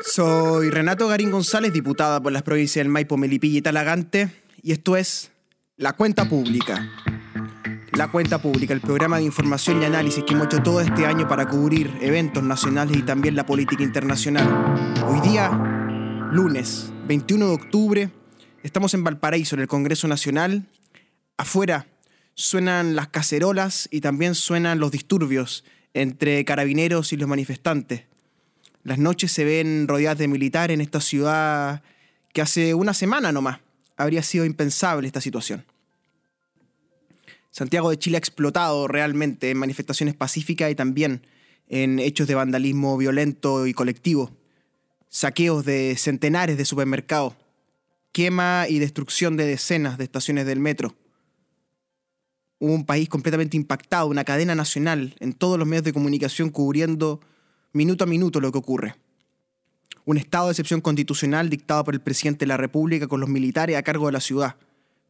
Soy 0.00 0.70
Renato 0.70 1.08
Garín 1.08 1.32
González, 1.32 1.72
diputada 1.72 2.22
por 2.22 2.30
las 2.30 2.44
provincias 2.44 2.84
del 2.84 2.92
Maipo, 2.92 3.16
Melipilla 3.16 3.58
y 3.58 3.62
Talagante, 3.62 4.30
y 4.62 4.70
esto 4.70 4.96
es 4.96 5.32
La 5.76 5.94
Cuenta 5.94 6.28
Pública. 6.28 6.88
La 7.94 8.08
Cuenta 8.08 8.40
Pública, 8.40 8.72
el 8.72 8.80
programa 8.80 9.18
de 9.18 9.24
información 9.24 9.82
y 9.82 9.86
análisis 9.86 10.22
que 10.22 10.34
hemos 10.34 10.46
hecho 10.46 10.62
todo 10.62 10.80
este 10.80 11.04
año 11.04 11.26
para 11.26 11.48
cubrir 11.48 11.92
eventos 12.00 12.44
nacionales 12.44 12.96
y 12.96 13.02
también 13.02 13.34
la 13.34 13.44
política 13.44 13.82
internacional. 13.82 14.46
Hoy 15.08 15.20
día, 15.20 15.50
lunes 16.30 16.92
21 17.08 17.48
de 17.48 17.54
octubre, 17.54 18.10
estamos 18.62 18.94
en 18.94 19.02
Valparaíso, 19.02 19.56
en 19.56 19.62
el 19.62 19.68
Congreso 19.68 20.06
Nacional. 20.06 20.68
Afuera 21.36 21.88
suenan 22.34 22.94
las 22.94 23.08
cacerolas 23.08 23.88
y 23.90 24.00
también 24.00 24.36
suenan 24.36 24.78
los 24.78 24.92
disturbios 24.92 25.64
entre 25.92 26.44
carabineros 26.44 27.12
y 27.12 27.16
los 27.16 27.28
manifestantes. 27.28 28.04
Las 28.84 28.98
noches 28.98 29.32
se 29.32 29.44
ven 29.44 29.86
rodeadas 29.88 30.18
de 30.18 30.28
militares 30.28 30.74
en 30.74 30.80
esta 30.80 31.00
ciudad 31.00 31.82
que 32.32 32.42
hace 32.42 32.74
una 32.74 32.94
semana 32.94 33.32
nomás 33.32 33.60
habría 33.96 34.22
sido 34.22 34.44
impensable 34.44 35.06
esta 35.06 35.20
situación. 35.20 35.64
Santiago 37.50 37.90
de 37.90 37.98
Chile 37.98 38.16
ha 38.16 38.18
explotado 38.18 38.86
realmente 38.86 39.50
en 39.50 39.58
manifestaciones 39.58 40.14
pacíficas 40.14 40.70
y 40.70 40.74
también 40.74 41.26
en 41.66 41.98
hechos 41.98 42.28
de 42.28 42.34
vandalismo 42.34 42.96
violento 42.96 43.66
y 43.66 43.74
colectivo, 43.74 44.30
saqueos 45.08 45.64
de 45.64 45.96
centenares 45.98 46.56
de 46.56 46.64
supermercados, 46.64 47.34
quema 48.12 48.66
y 48.68 48.78
destrucción 48.78 49.36
de 49.36 49.46
decenas 49.46 49.98
de 49.98 50.04
estaciones 50.04 50.46
del 50.46 50.60
metro. 50.60 50.94
un 52.60 52.84
país 52.84 53.08
completamente 53.08 53.56
impactado, 53.56 54.08
una 54.08 54.24
cadena 54.24 54.56
nacional 54.56 55.14
en 55.20 55.32
todos 55.32 55.58
los 55.58 55.68
medios 55.68 55.84
de 55.84 55.92
comunicación 55.92 56.50
cubriendo 56.50 57.20
minuto 57.72 58.04
a 58.04 58.06
minuto 58.06 58.40
lo 58.40 58.52
que 58.52 58.58
ocurre. 58.58 58.94
Un 60.04 60.16
estado 60.16 60.46
de 60.46 60.52
excepción 60.52 60.80
constitucional 60.80 61.50
dictado 61.50 61.84
por 61.84 61.94
el 61.94 62.00
presidente 62.00 62.40
de 62.40 62.48
la 62.48 62.56
República 62.56 63.08
con 63.08 63.20
los 63.20 63.28
militares 63.28 63.76
a 63.76 63.82
cargo 63.82 64.06
de 64.06 64.12
la 64.12 64.20
ciudad, 64.20 64.56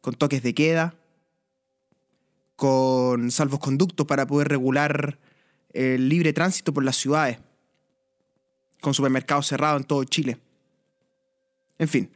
con 0.01 0.13
toques 0.13 0.43
de 0.43 0.53
queda, 0.53 0.95
con 2.55 3.31
salvoconductos 3.31 4.05
para 4.05 4.27
poder 4.27 4.49
regular 4.49 5.17
el 5.71 6.09
libre 6.09 6.33
tránsito 6.33 6.73
por 6.73 6.83
las 6.83 6.97
ciudades, 6.97 7.39
con 8.81 8.93
supermercados 8.93 9.47
cerrados 9.47 9.81
en 9.81 9.87
todo 9.87 10.03
Chile. 10.03 10.37
En 11.77 11.87
fin, 11.87 12.09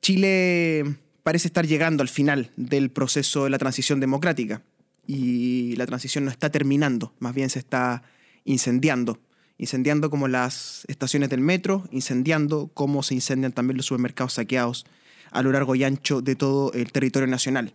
Chile 0.00 0.84
parece 1.24 1.48
estar 1.48 1.66
llegando 1.66 2.02
al 2.02 2.08
final 2.08 2.52
del 2.56 2.90
proceso 2.90 3.44
de 3.44 3.50
la 3.50 3.58
transición 3.58 3.98
democrática 3.98 4.62
y 5.06 5.74
la 5.76 5.86
transición 5.86 6.24
no 6.24 6.30
está 6.30 6.50
terminando, 6.50 7.12
más 7.18 7.34
bien 7.34 7.50
se 7.50 7.58
está 7.58 8.02
incendiando. 8.44 9.18
Incendiando 9.58 10.08
como 10.10 10.28
las 10.28 10.84
estaciones 10.88 11.28
del 11.28 11.40
metro, 11.40 11.84
incendiando 11.90 12.70
como 12.72 13.02
se 13.02 13.14
incendian 13.14 13.52
también 13.52 13.76
los 13.76 13.86
supermercados 13.86 14.34
saqueados 14.34 14.86
a 15.30 15.42
lo 15.42 15.52
largo 15.52 15.74
y 15.74 15.84
ancho 15.84 16.22
de 16.22 16.34
todo 16.34 16.72
el 16.72 16.92
territorio 16.92 17.28
nacional. 17.28 17.74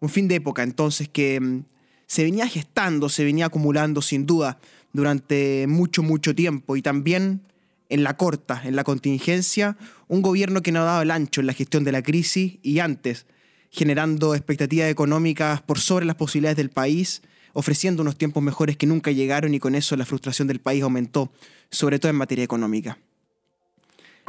Un 0.00 0.08
fin 0.08 0.28
de 0.28 0.36
época 0.36 0.62
entonces 0.62 1.08
que 1.08 1.40
mm, 1.40 1.64
se 2.06 2.24
venía 2.24 2.46
gestando, 2.46 3.08
se 3.08 3.24
venía 3.24 3.46
acumulando 3.46 4.00
sin 4.00 4.26
duda 4.26 4.58
durante 4.92 5.66
mucho, 5.68 6.02
mucho 6.02 6.34
tiempo 6.34 6.76
y 6.76 6.82
también 6.82 7.42
en 7.88 8.02
la 8.02 8.16
corta, 8.16 8.62
en 8.64 8.76
la 8.76 8.84
contingencia, 8.84 9.76
un 10.08 10.22
gobierno 10.22 10.62
que 10.62 10.72
no 10.72 10.80
ha 10.80 10.84
dado 10.84 11.02
el 11.02 11.10
ancho 11.10 11.40
en 11.40 11.46
la 11.46 11.52
gestión 11.52 11.84
de 11.84 11.92
la 11.92 12.02
crisis 12.02 12.58
y 12.62 12.78
antes, 12.80 13.26
generando 13.70 14.34
expectativas 14.34 14.90
económicas 14.90 15.62
por 15.62 15.78
sobre 15.78 16.06
las 16.06 16.16
posibilidades 16.16 16.56
del 16.56 16.70
país, 16.70 17.22
ofreciendo 17.52 18.02
unos 18.02 18.16
tiempos 18.16 18.42
mejores 18.42 18.76
que 18.76 18.86
nunca 18.86 19.10
llegaron 19.10 19.54
y 19.54 19.60
con 19.60 19.74
eso 19.74 19.96
la 19.96 20.04
frustración 20.04 20.48
del 20.48 20.60
país 20.60 20.82
aumentó, 20.82 21.30
sobre 21.70 21.98
todo 21.98 22.10
en 22.10 22.16
materia 22.16 22.44
económica. 22.44 22.98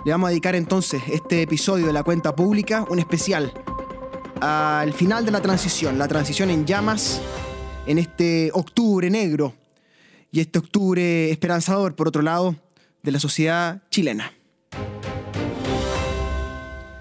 Le 0.06 0.12
vamos 0.12 0.28
a 0.28 0.30
dedicar 0.30 0.56
entonces 0.56 1.02
este 1.12 1.42
episodio 1.42 1.86
de 1.86 1.94
la 1.94 2.04
cuenta 2.04 2.36
pública, 2.36 2.86
un 2.90 3.00
especial, 3.00 3.52
al 4.40 4.94
final 4.94 5.26
de 5.26 5.32
la 5.32 5.42
transición, 5.42 5.98
la 5.98 6.08
transición 6.08 6.50
en 6.50 6.66
llamas, 6.66 7.22
en 7.86 7.98
este 7.98 8.52
octubre 8.54 9.10
negro 9.10 9.56
y 10.32 10.40
este 10.40 10.60
octubre 10.60 11.32
esperanzador, 11.32 11.96
por 11.96 12.08
otro 12.08 12.22
lado, 12.22 12.56
de 13.04 13.12
la 13.12 13.20
sociedad 13.20 13.82
chilena. 13.90 14.32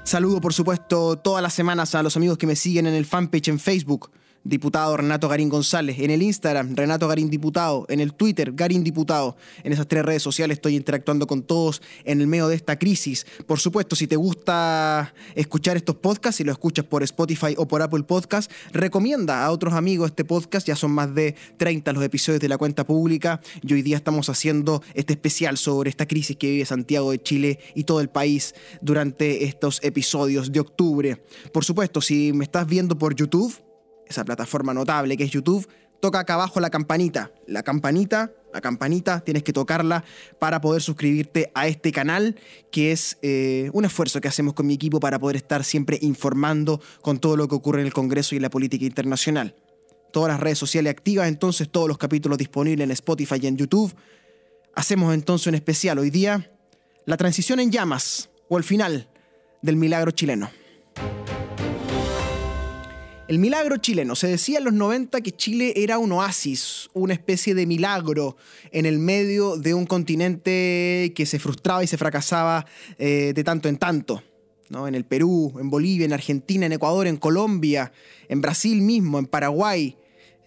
Saludo, 0.02 0.40
por 0.40 0.54
supuesto, 0.54 1.18
todas 1.18 1.42
las 1.42 1.52
semanas 1.52 1.94
a 1.94 2.02
los 2.02 2.16
amigos 2.16 2.38
que 2.38 2.46
me 2.46 2.56
siguen 2.56 2.86
en 2.86 2.94
el 2.94 3.04
fanpage 3.04 3.48
en 3.48 3.58
Facebook, 3.58 4.10
diputado 4.48 4.96
Renato 4.96 5.28
Garín 5.28 5.48
González, 5.48 5.98
en 5.98 6.10
el 6.10 6.22
Instagram, 6.22 6.74
Renato 6.74 7.06
Garín 7.06 7.28
Diputado, 7.28 7.84
en 7.88 8.00
el 8.00 8.14
Twitter, 8.14 8.52
Garín 8.54 8.82
Diputado. 8.82 9.36
En 9.62 9.72
esas 9.72 9.86
tres 9.86 10.04
redes 10.04 10.22
sociales 10.22 10.56
estoy 10.56 10.76
interactuando 10.76 11.26
con 11.26 11.42
todos 11.42 11.82
en 12.04 12.20
el 12.20 12.26
medio 12.26 12.48
de 12.48 12.56
esta 12.56 12.78
crisis. 12.78 13.26
Por 13.46 13.60
supuesto, 13.60 13.94
si 13.94 14.06
te 14.06 14.16
gusta 14.16 15.12
escuchar 15.34 15.76
estos 15.76 15.96
podcasts, 15.96 16.36
si 16.38 16.44
lo 16.44 16.52
escuchas 16.52 16.84
por 16.86 17.02
Spotify 17.02 17.54
o 17.56 17.68
por 17.68 17.82
Apple 17.82 18.04
Podcast, 18.04 18.50
recomienda 18.72 19.44
a 19.44 19.50
otros 19.50 19.74
amigos 19.74 20.10
este 20.10 20.24
podcast. 20.24 20.66
Ya 20.66 20.76
son 20.76 20.92
más 20.92 21.14
de 21.14 21.34
30 21.58 21.92
los 21.92 22.02
episodios 22.02 22.40
de 22.40 22.48
la 22.48 22.56
cuenta 22.56 22.86
pública 22.86 23.40
y 23.62 23.72
hoy 23.74 23.82
día 23.82 23.96
estamos 23.96 24.28
haciendo 24.28 24.82
este 24.94 25.12
especial 25.12 25.58
sobre 25.58 25.90
esta 25.90 26.06
crisis 26.06 26.36
que 26.36 26.50
vive 26.50 26.64
Santiago 26.64 27.10
de 27.10 27.22
Chile 27.22 27.58
y 27.74 27.84
todo 27.84 28.00
el 28.00 28.08
país 28.08 28.54
durante 28.80 29.44
estos 29.44 29.80
episodios 29.82 30.52
de 30.52 30.60
octubre. 30.60 31.22
Por 31.52 31.64
supuesto, 31.64 32.00
si 32.00 32.32
me 32.32 32.44
estás 32.44 32.66
viendo 32.66 32.96
por 32.96 33.14
YouTube, 33.14 33.67
esa 34.08 34.24
plataforma 34.24 34.74
notable 34.74 35.16
que 35.16 35.24
es 35.24 35.30
YouTube, 35.30 35.68
toca 36.00 36.20
acá 36.20 36.34
abajo 36.34 36.60
la 36.60 36.70
campanita. 36.70 37.32
La 37.46 37.62
campanita, 37.62 38.32
la 38.52 38.60
campanita, 38.60 39.20
tienes 39.20 39.42
que 39.42 39.52
tocarla 39.52 40.04
para 40.38 40.60
poder 40.60 40.82
suscribirte 40.82 41.50
a 41.54 41.66
este 41.68 41.92
canal, 41.92 42.36
que 42.70 42.92
es 42.92 43.18
eh, 43.22 43.70
un 43.72 43.84
esfuerzo 43.84 44.20
que 44.20 44.28
hacemos 44.28 44.54
con 44.54 44.66
mi 44.66 44.74
equipo 44.74 45.00
para 45.00 45.18
poder 45.18 45.36
estar 45.36 45.64
siempre 45.64 45.98
informando 46.02 46.80
con 47.02 47.18
todo 47.18 47.36
lo 47.36 47.48
que 47.48 47.54
ocurre 47.54 47.80
en 47.80 47.86
el 47.86 47.92
Congreso 47.92 48.34
y 48.34 48.40
la 48.40 48.50
política 48.50 48.84
internacional. 48.84 49.54
Todas 50.12 50.30
las 50.30 50.40
redes 50.40 50.58
sociales 50.58 50.90
activas, 50.90 51.28
entonces 51.28 51.68
todos 51.68 51.88
los 51.88 51.98
capítulos 51.98 52.38
disponibles 52.38 52.84
en 52.84 52.90
Spotify 52.92 53.36
y 53.42 53.46
en 53.46 53.56
YouTube. 53.56 53.94
Hacemos 54.74 55.12
entonces 55.12 55.48
un 55.48 55.54
especial 55.54 55.98
hoy 55.98 56.10
día, 56.10 56.50
la 57.04 57.16
transición 57.16 57.60
en 57.60 57.70
llamas 57.70 58.30
o 58.48 58.56
el 58.56 58.64
final 58.64 59.08
del 59.60 59.76
milagro 59.76 60.12
chileno. 60.12 60.50
El 63.28 63.38
milagro 63.38 63.76
chileno. 63.76 64.16
Se 64.16 64.26
decía 64.26 64.56
en 64.56 64.64
los 64.64 64.72
90 64.72 65.20
que 65.20 65.32
Chile 65.32 65.74
era 65.76 65.98
un 65.98 66.12
oasis, 66.12 66.88
una 66.94 67.12
especie 67.12 67.54
de 67.54 67.66
milagro 67.66 68.38
en 68.72 68.86
el 68.86 68.98
medio 68.98 69.58
de 69.58 69.74
un 69.74 69.84
continente 69.84 71.12
que 71.14 71.26
se 71.26 71.38
frustraba 71.38 71.84
y 71.84 71.86
se 71.86 71.98
fracasaba 71.98 72.64
eh, 72.98 73.34
de 73.34 73.44
tanto 73.44 73.68
en 73.68 73.76
tanto. 73.76 74.22
¿no? 74.70 74.88
En 74.88 74.94
el 74.94 75.04
Perú, 75.04 75.52
en 75.60 75.68
Bolivia, 75.68 76.06
en 76.06 76.14
Argentina, 76.14 76.64
en 76.64 76.72
Ecuador, 76.72 77.06
en 77.06 77.18
Colombia, 77.18 77.92
en 78.30 78.40
Brasil 78.40 78.80
mismo, 78.80 79.18
en 79.18 79.26
Paraguay. 79.26 79.98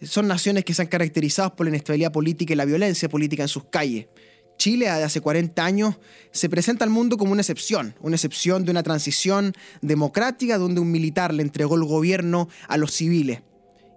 Son 0.01 0.27
naciones 0.27 0.65
que 0.65 0.73
se 0.73 0.81
han 0.81 0.87
caracterizado 0.87 1.55
por 1.55 1.67
la 1.67 1.69
inestabilidad 1.69 2.11
política 2.11 2.53
y 2.53 2.55
la 2.55 2.65
violencia 2.65 3.07
política 3.07 3.43
en 3.43 3.49
sus 3.49 3.65
calles. 3.65 4.07
Chile 4.61 4.89
hace 4.89 5.22
40 5.22 5.66
años 5.66 5.95
se 6.29 6.47
presenta 6.47 6.85
al 6.85 6.91
mundo 6.91 7.17
como 7.17 7.31
una 7.31 7.41
excepción, 7.41 7.95
una 7.99 8.16
excepción 8.16 8.63
de 8.63 8.69
una 8.69 8.83
transición 8.83 9.53
democrática 9.81 10.59
donde 10.59 10.79
un 10.79 10.91
militar 10.91 11.33
le 11.33 11.41
entregó 11.41 11.77
el 11.77 11.83
gobierno 11.83 12.47
a 12.67 12.77
los 12.77 12.91
civiles. 12.91 13.41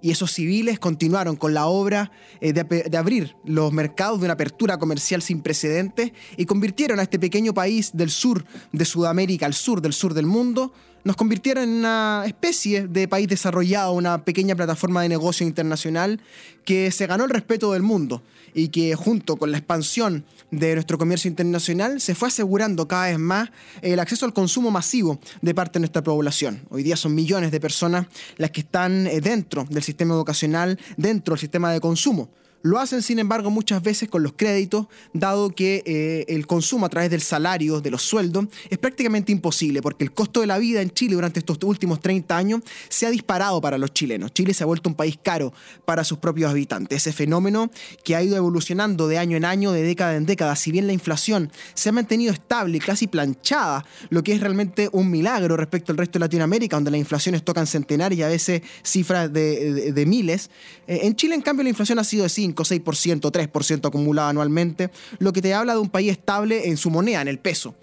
Y 0.00 0.10
esos 0.10 0.32
civiles 0.32 0.78
continuaron 0.78 1.36
con 1.36 1.52
la 1.52 1.66
obra 1.66 2.10
eh, 2.40 2.54
de, 2.54 2.64
de, 2.64 2.96
abrir 2.96 3.36
los 3.44 3.74
mercados 3.74 4.20
de 4.20 4.24
una 4.24 4.34
apertura 4.34 4.78
comercial 4.78 5.20
sin 5.20 5.42
precedentes 5.42 6.12
y 6.38 6.46
convirtieron 6.46 6.98
a 6.98 7.02
este 7.02 7.18
pequeño 7.18 7.52
país 7.52 7.90
del 7.92 8.08
sur 8.08 8.46
de 8.72 8.86
Sudamérica, 8.86 9.44
al 9.44 9.52
sur 9.52 9.82
del 9.82 9.92
sur 9.92 10.14
del 10.14 10.24
mundo, 10.24 10.72
nos 11.04 11.16
convirtieron 11.16 11.64
en 11.64 11.70
una 11.74 12.24
especie 12.26 12.88
de 12.88 13.06
país 13.06 13.28
desarrollado, 13.28 13.92
una 13.92 14.24
pequeña 14.24 14.56
plataforma 14.56 15.02
de 15.02 15.10
negocio 15.10 15.46
internacional 15.46 16.22
que 16.64 16.90
se 16.90 17.06
ganó 17.06 17.24
el 17.24 17.30
respeto 17.30 17.74
del 17.74 17.82
mundo 17.82 18.22
y 18.54 18.68
que 18.68 18.94
junto 18.94 19.36
con 19.36 19.50
la 19.50 19.58
expansión 19.58 20.24
de 20.50 20.74
nuestro 20.74 20.96
comercio 20.96 21.28
internacional 21.28 22.00
se 22.00 22.14
fue 22.14 22.28
asegurando 22.28 22.86
cada 22.88 23.06
vez 23.06 23.18
más 23.18 23.50
el 23.82 23.98
acceso 23.98 24.24
al 24.24 24.32
consumo 24.32 24.70
masivo 24.70 25.18
de 25.42 25.54
parte 25.54 25.74
de 25.74 25.80
nuestra 25.80 26.02
población. 26.02 26.62
Hoy 26.70 26.82
día 26.82 26.96
son 26.96 27.14
millones 27.14 27.50
de 27.50 27.60
personas 27.60 28.06
las 28.36 28.50
que 28.50 28.60
están 28.60 29.06
eh, 29.06 29.20
dentro 29.20 29.66
del 29.68 29.82
sistema 29.82 30.14
educacional, 30.14 30.78
dentro 30.96 31.34
del 31.34 31.40
sistema 31.40 31.72
de 31.72 31.80
consumo. 31.80 32.30
Lo 32.64 32.78
hacen, 32.78 33.02
sin 33.02 33.18
embargo, 33.18 33.50
muchas 33.50 33.82
veces 33.82 34.08
con 34.08 34.22
los 34.22 34.32
créditos, 34.32 34.86
dado 35.12 35.50
que 35.50 35.82
eh, 35.84 36.24
el 36.28 36.46
consumo 36.46 36.86
a 36.86 36.88
través 36.88 37.10
del 37.10 37.20
salario, 37.20 37.82
de 37.82 37.90
los 37.90 38.00
sueldos, 38.00 38.46
es 38.70 38.78
prácticamente 38.78 39.32
imposible, 39.32 39.82
porque 39.82 40.02
el 40.02 40.14
costo 40.14 40.40
de 40.40 40.46
la 40.46 40.56
vida 40.56 40.80
en 40.80 40.90
Chile 40.90 41.14
durante 41.14 41.40
estos 41.40 41.58
últimos 41.62 42.00
30 42.00 42.34
años 42.34 42.62
se 42.88 43.04
ha 43.04 43.10
disparado 43.10 43.60
para 43.60 43.76
los 43.76 43.92
chilenos. 43.92 44.32
Chile 44.32 44.54
se 44.54 44.62
ha 44.62 44.66
vuelto 44.66 44.88
un 44.88 44.94
país 44.94 45.18
caro 45.22 45.52
para 45.84 46.04
sus 46.04 46.16
propios 46.16 46.50
habitantes. 46.50 46.96
Ese 46.96 47.12
fenómeno 47.12 47.70
que 48.02 48.16
ha 48.16 48.22
ido 48.22 48.34
evolucionando 48.34 49.08
de 49.08 49.18
año 49.18 49.36
en 49.36 49.44
año, 49.44 49.70
de 49.70 49.82
década 49.82 50.16
en 50.16 50.24
década, 50.24 50.56
si 50.56 50.72
bien 50.72 50.86
la 50.86 50.94
inflación 50.94 51.52
se 51.74 51.90
ha 51.90 51.92
mantenido 51.92 52.32
estable, 52.32 52.78
casi 52.78 53.08
planchada, 53.08 53.84
lo 54.08 54.22
que 54.22 54.32
es 54.32 54.40
realmente 54.40 54.88
un 54.90 55.10
milagro 55.10 55.58
respecto 55.58 55.92
al 55.92 55.98
resto 55.98 56.18
de 56.18 56.20
Latinoamérica, 56.20 56.76
donde 56.76 56.92
las 56.92 57.00
inflaciones 57.00 57.44
tocan 57.44 57.66
centenares 57.66 58.18
y 58.18 58.22
a 58.22 58.28
veces 58.28 58.62
cifras 58.82 59.30
de, 59.30 59.92
de, 59.92 60.06
miles. 60.06 60.48
Eh, 60.86 61.00
en 61.02 61.14
Chile, 61.14 61.34
en 61.34 61.42
cambio, 61.42 61.62
la 61.62 61.68
inflación 61.68 61.98
ha 61.98 62.04
sido 62.04 62.22
de 62.22 62.30
5 62.30 62.53
5, 62.62 62.84
6%, 62.84 63.30
3% 63.30 63.86
acumulado 63.86 64.28
anualmente, 64.28 64.90
lo 65.18 65.32
que 65.32 65.42
te 65.42 65.54
habla 65.54 65.74
de 65.74 65.80
un 65.80 65.90
país 65.90 66.12
estable 66.12 66.68
en 66.68 66.76
su 66.76 66.90
moneda, 66.90 67.20
en 67.20 67.28
el 67.28 67.38
peso. 67.38 67.74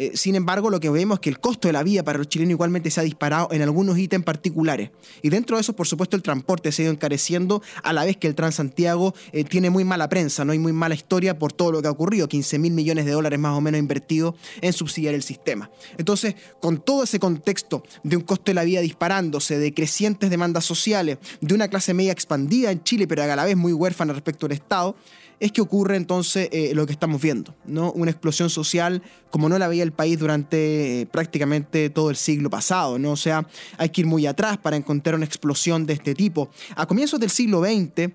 Eh, 0.00 0.12
sin 0.14 0.34
embargo, 0.34 0.70
lo 0.70 0.80
que 0.80 0.88
vemos 0.88 1.16
es 1.16 1.20
que 1.20 1.28
el 1.28 1.40
costo 1.40 1.68
de 1.68 1.74
la 1.74 1.82
vida 1.82 2.02
para 2.02 2.16
los 2.16 2.26
chilenos 2.26 2.52
igualmente 2.52 2.90
se 2.90 3.00
ha 3.00 3.02
disparado 3.02 3.48
en 3.52 3.60
algunos 3.60 3.98
ítems 3.98 4.24
particulares. 4.24 4.90
Y 5.20 5.28
dentro 5.28 5.58
de 5.58 5.60
eso, 5.60 5.76
por 5.76 5.86
supuesto, 5.86 6.16
el 6.16 6.22
transporte 6.22 6.72
se 6.72 6.80
ha 6.80 6.84
ido 6.84 6.92
encareciendo 6.94 7.60
a 7.82 7.92
la 7.92 8.06
vez 8.06 8.16
que 8.16 8.26
el 8.26 8.34
Transantiago 8.34 9.14
eh, 9.32 9.44
tiene 9.44 9.68
muy 9.68 9.84
mala 9.84 10.08
prensa, 10.08 10.42
no 10.42 10.52
hay 10.52 10.58
muy 10.58 10.72
mala 10.72 10.94
historia 10.94 11.38
por 11.38 11.52
todo 11.52 11.70
lo 11.70 11.82
que 11.82 11.88
ha 11.88 11.90
ocurrido, 11.90 12.28
15 12.28 12.58
mil 12.58 12.72
millones 12.72 13.04
de 13.04 13.12
dólares 13.12 13.38
más 13.38 13.54
o 13.54 13.60
menos 13.60 13.78
invertidos 13.78 14.36
en 14.62 14.72
subsidiar 14.72 15.14
el 15.14 15.22
sistema. 15.22 15.70
Entonces, 15.98 16.34
con 16.62 16.80
todo 16.80 17.02
ese 17.02 17.20
contexto 17.20 17.82
de 18.02 18.16
un 18.16 18.22
costo 18.22 18.44
de 18.46 18.54
la 18.54 18.64
vida 18.64 18.80
disparándose, 18.80 19.58
de 19.58 19.74
crecientes 19.74 20.30
demandas 20.30 20.64
sociales, 20.64 21.18
de 21.42 21.54
una 21.54 21.68
clase 21.68 21.92
media 21.92 22.12
expandida 22.12 22.70
en 22.70 22.82
Chile, 22.84 23.06
pero 23.06 23.22
a 23.22 23.36
la 23.36 23.44
vez 23.44 23.54
muy 23.54 23.74
huérfana 23.74 24.14
respecto 24.14 24.46
al 24.46 24.52
Estado, 24.52 24.96
es 25.40 25.52
que 25.52 25.62
ocurre 25.62 25.96
entonces 25.96 26.48
eh, 26.52 26.72
lo 26.74 26.86
que 26.86 26.92
estamos 26.92 27.20
viendo, 27.20 27.54
¿no? 27.64 27.90
Una 27.92 28.10
explosión 28.10 28.50
social 28.50 29.02
como 29.30 29.48
no 29.48 29.58
la 29.58 29.68
veía 29.68 29.82
el 29.82 29.92
país 29.92 30.18
durante 30.18 31.00
eh, 31.00 31.06
prácticamente 31.06 31.88
todo 31.88 32.10
el 32.10 32.16
siglo 32.16 32.50
pasado, 32.50 32.98
¿no? 32.98 33.12
O 33.12 33.16
sea, 33.16 33.46
hay 33.78 33.88
que 33.88 34.02
ir 34.02 34.06
muy 34.06 34.26
atrás 34.26 34.58
para 34.58 34.76
encontrar 34.76 35.14
una 35.14 35.24
explosión 35.24 35.86
de 35.86 35.94
este 35.94 36.14
tipo. 36.14 36.50
A 36.76 36.86
comienzos 36.86 37.18
del 37.18 37.30
siglo 37.30 37.62
XX, 37.62 38.12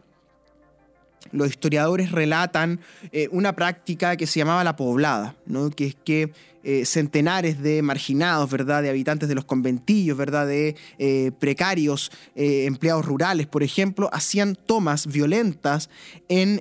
los 1.32 1.50
historiadores 1.50 2.12
relatan 2.12 2.80
eh, 3.12 3.28
una 3.32 3.56
práctica 3.56 4.16
que 4.16 4.28
se 4.28 4.40
llamaba 4.40 4.64
la 4.64 4.76
poblada, 4.76 5.36
¿no? 5.46 5.72
que 5.72 5.88
es 5.88 5.96
que 5.96 6.32
eh, 6.68 6.84
centenares 6.84 7.62
de 7.62 7.84
marginados, 7.84 8.50
¿verdad? 8.50 8.82
De 8.82 8.90
habitantes 8.90 9.30
de 9.30 9.36
los 9.36 9.46
conventillos, 9.46 10.18
¿verdad? 10.18 10.48
De 10.48 10.76
eh, 10.98 11.32
precarios, 11.38 12.12
eh, 12.36 12.66
empleados 12.66 13.06
rurales, 13.06 13.46
por 13.46 13.62
ejemplo, 13.62 14.10
hacían 14.12 14.58
tomas 14.66 15.06
violentas 15.06 15.92
en 16.28 16.60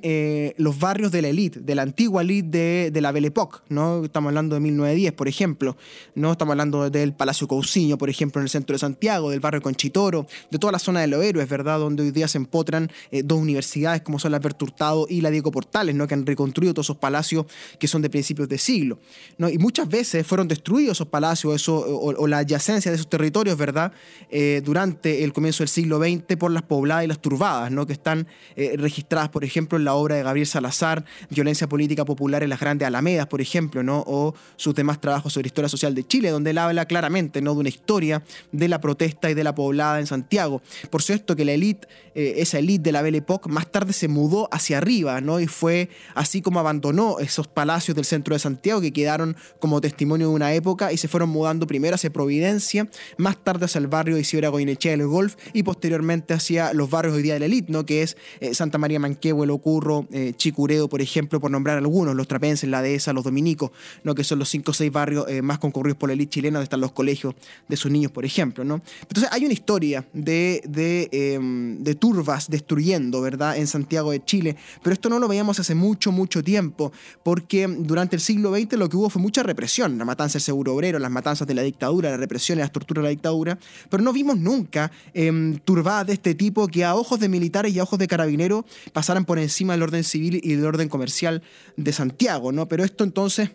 los 0.58 0.78
barrios 0.78 1.10
de 1.10 1.22
la 1.22 1.28
élite, 1.28 1.60
de 1.60 1.74
la 1.74 1.80
antigua 1.80 2.20
élite 2.20 2.90
de, 2.90 3.00
la 3.00 3.12
Belle 3.12 3.28
Époque, 3.28 3.60
¿no? 3.70 4.04
Estamos 4.04 4.28
hablando 4.28 4.56
de 4.56 4.60
1910, 4.60 5.14
por 5.14 5.26
ejemplo, 5.26 5.78
¿no? 6.14 6.32
Estamos 6.32 6.52
hablando 6.52 6.90
del 6.90 7.14
Palacio 7.14 7.48
Cousiño, 7.48 7.96
por 7.96 8.10
ejemplo, 8.10 8.42
en 8.42 8.44
el 8.44 8.50
centro 8.50 8.74
de 8.74 8.80
Santiago, 8.80 9.30
del 9.30 9.40
barrio 9.40 9.62
Conchitoro, 9.62 10.26
de 10.50 10.58
toda 10.58 10.72
la 10.72 10.78
zona 10.78 11.00
de 11.00 11.06
los 11.06 11.24
héroes, 11.24 11.48
¿verdad? 11.48 11.78
Donde 11.78 12.02
hoy 12.02 12.10
día 12.10 12.28
se 12.28 12.36
empotran 12.36 12.90
dos 13.24 13.38
universidades 13.38 14.02
como 14.02 14.18
son 14.18 14.32
la 14.32 14.38
Berturtado 14.38 15.06
y 15.08 15.22
la 15.22 15.30
Diego 15.30 15.50
Portales, 15.50 15.94
¿no? 15.94 16.06
Que 16.06 16.12
han 16.12 16.26
reconstruido 16.26 16.74
todos 16.74 16.86
esos 16.86 16.98
palacios 16.98 17.46
que 17.78 17.88
son 17.88 18.02
de 18.02 18.10
principios 18.10 18.50
de 18.50 18.58
siglo, 18.58 18.98
¿no? 19.38 19.48
Y 19.48 19.56
muchas 19.56 19.88
fueron 20.24 20.48
destruidos 20.48 20.96
esos 20.96 21.08
palacios 21.08 21.68
o, 21.68 22.26
la 22.26 22.38
adyacencia 22.38 22.90
de 22.90 22.96
esos 22.96 23.08
territorios, 23.08 23.56
¿verdad? 23.56 23.92
Eh, 24.30 24.62
durante 24.64 25.24
el 25.24 25.32
comienzo 25.32 25.62
del 25.62 25.68
siglo 25.68 25.98
XX 25.98 26.36
por 26.36 26.50
las 26.50 26.62
pobladas 26.62 27.04
y 27.04 27.06
las 27.06 27.20
turbadas, 27.20 27.70
¿no? 27.70 27.86
Que 27.86 27.92
están 27.92 28.26
eh, 28.56 28.74
registradas, 28.76 29.28
por 29.28 29.44
ejemplo, 29.44 29.78
en 29.78 29.84
la 29.84 29.94
obra 29.94 30.16
de 30.16 30.22
Gabriel 30.22 30.46
Salazar, 30.46 31.04
Violencia 31.30 31.68
Política 31.68 32.04
Popular 32.04 32.42
en 32.42 32.50
las 32.50 32.60
Grandes 32.60 32.86
Alamedas, 32.86 33.26
por 33.26 33.40
ejemplo, 33.40 33.82
¿no? 33.82 34.02
O 34.06 34.34
sus 34.56 34.74
demás 34.74 35.00
trabajos 35.00 35.32
sobre 35.32 35.46
historia 35.46 35.68
social 35.68 35.94
de 35.94 36.04
Chile, 36.04 36.30
donde 36.30 36.50
él 36.50 36.58
habla 36.58 36.86
claramente, 36.86 37.40
¿no? 37.40 37.54
De 37.54 37.60
una 37.60 37.68
historia 37.68 38.22
de 38.52 38.68
la 38.68 38.80
protesta 38.80 39.30
y 39.30 39.34
de 39.34 39.44
la 39.44 39.54
poblada 39.54 40.00
en 40.00 40.06
Santiago. 40.06 40.62
Por 40.90 41.02
cierto, 41.02 41.36
que 41.36 41.44
la 41.44 41.52
élite, 41.52 41.86
eh, 42.14 42.34
esa 42.38 42.58
élite 42.58 42.84
de 42.84 42.92
la 42.92 43.02
Belle 43.02 43.18
Époque, 43.18 43.48
más 43.48 43.70
tarde 43.70 43.92
se 43.92 44.08
mudó 44.08 44.48
hacia 44.50 44.78
arriba, 44.78 45.20
¿no? 45.20 45.40
Y 45.40 45.46
fue 45.46 45.88
así 46.14 46.42
como 46.42 46.58
abandonó 46.60 47.18
esos 47.18 47.48
palacios 47.48 47.94
del 47.94 48.04
centro 48.04 48.34
de 48.34 48.38
Santiago 48.38 48.80
que 48.80 48.92
quedaron 48.92 49.36
como 49.58 49.80
testimonio 49.84 50.28
de 50.28 50.34
una 50.34 50.54
época 50.54 50.92
y 50.94 50.96
se 50.96 51.08
fueron 51.08 51.28
mudando 51.28 51.66
primero 51.66 51.94
hacia 51.94 52.10
Providencia, 52.10 52.88
más 53.18 53.36
tarde 53.36 53.66
hacia 53.66 53.80
el 53.80 53.86
barrio 53.86 54.14
de 54.14 54.22
Isidora 54.22 54.48
Goinechea 54.48 54.92
del 54.92 55.06
Golf 55.06 55.36
y 55.52 55.62
posteriormente 55.62 56.32
hacia 56.32 56.72
los 56.72 56.88
barrios 56.88 57.14
hoy 57.14 57.22
día 57.22 57.34
de 57.34 57.40
la 57.40 57.44
elite, 57.44 57.70
¿no? 57.70 57.84
que 57.84 58.00
es 58.00 58.16
eh, 58.40 58.54
Santa 58.54 58.78
María 58.78 58.98
Manquehue, 58.98 59.44
El 59.44 59.50
Ocurro, 59.50 60.06
eh, 60.10 60.32
Chicureo, 60.34 60.88
por 60.88 61.02
ejemplo, 61.02 61.38
por 61.38 61.50
nombrar 61.50 61.76
algunos, 61.76 62.16
los 62.16 62.26
trapenses, 62.26 62.70
la 62.70 62.80
dehesa, 62.80 63.12
los 63.12 63.24
dominicos, 63.24 63.72
¿no? 64.04 64.14
que 64.14 64.24
son 64.24 64.38
los 64.38 64.48
cinco 64.48 64.70
o 64.70 64.74
seis 64.74 64.90
barrios 64.90 65.26
eh, 65.28 65.42
más 65.42 65.58
concurridos 65.58 65.98
por 65.98 66.08
la 66.08 66.14
elite 66.14 66.30
chilena, 66.30 66.60
donde 66.60 66.64
están 66.64 66.80
los 66.80 66.92
colegios 66.92 67.34
de 67.68 67.76
sus 67.76 67.90
niños, 67.90 68.10
por 68.10 68.24
ejemplo. 68.24 68.64
¿no? 68.64 68.80
Entonces 69.02 69.30
hay 69.32 69.44
una 69.44 69.52
historia 69.52 70.06
de, 70.14 70.62
de, 70.66 71.10
em, 71.12 71.84
de 71.84 71.94
turbas 71.94 72.48
destruyendo, 72.48 73.20
¿verdad?, 73.20 73.58
en 73.58 73.66
Santiago 73.66 74.12
de 74.12 74.24
Chile, 74.24 74.56
pero 74.82 74.94
esto 74.94 75.10
no 75.10 75.18
lo 75.18 75.28
veíamos 75.28 75.60
hace 75.60 75.74
mucho, 75.74 76.10
mucho 76.10 76.42
tiempo, 76.42 76.90
porque 77.22 77.66
durante 77.66 78.16
el 78.16 78.22
siglo 78.22 78.54
XX 78.54 78.78
lo 78.78 78.88
que 78.88 78.96
hubo 78.96 79.10
fue 79.10 79.20
mucha 79.20 79.42
represión, 79.42 79.63
la 79.98 80.04
matanza 80.04 80.34
del 80.34 80.42
seguro 80.42 80.74
obrero, 80.74 80.98
las 80.98 81.10
matanzas 81.10 81.46
de 81.46 81.54
la 81.54 81.62
dictadura, 81.62 82.10
la 82.10 82.16
represión 82.16 82.58
y 82.58 82.60
las 82.60 82.72
torturas 82.72 83.02
de 83.02 83.06
la 83.06 83.10
dictadura, 83.10 83.58
pero 83.88 84.02
no 84.02 84.12
vimos 84.12 84.36
nunca 84.38 84.90
eh, 85.12 85.58
turbadas 85.64 86.06
de 86.06 86.12
este 86.14 86.34
tipo 86.34 86.66
que 86.68 86.84
a 86.84 86.94
ojos 86.94 87.20
de 87.20 87.28
militares 87.28 87.74
y 87.74 87.78
a 87.78 87.82
ojos 87.82 87.98
de 87.98 88.06
carabineros 88.06 88.64
pasaran 88.92 89.24
por 89.24 89.38
encima 89.38 89.74
del 89.74 89.82
orden 89.82 90.04
civil 90.04 90.40
y 90.42 90.54
del 90.54 90.66
orden 90.66 90.88
comercial 90.88 91.42
de 91.76 91.92
Santiago, 91.92 92.52
¿no? 92.52 92.68
Pero 92.68 92.84
esto 92.84 93.04
entonces 93.04 93.50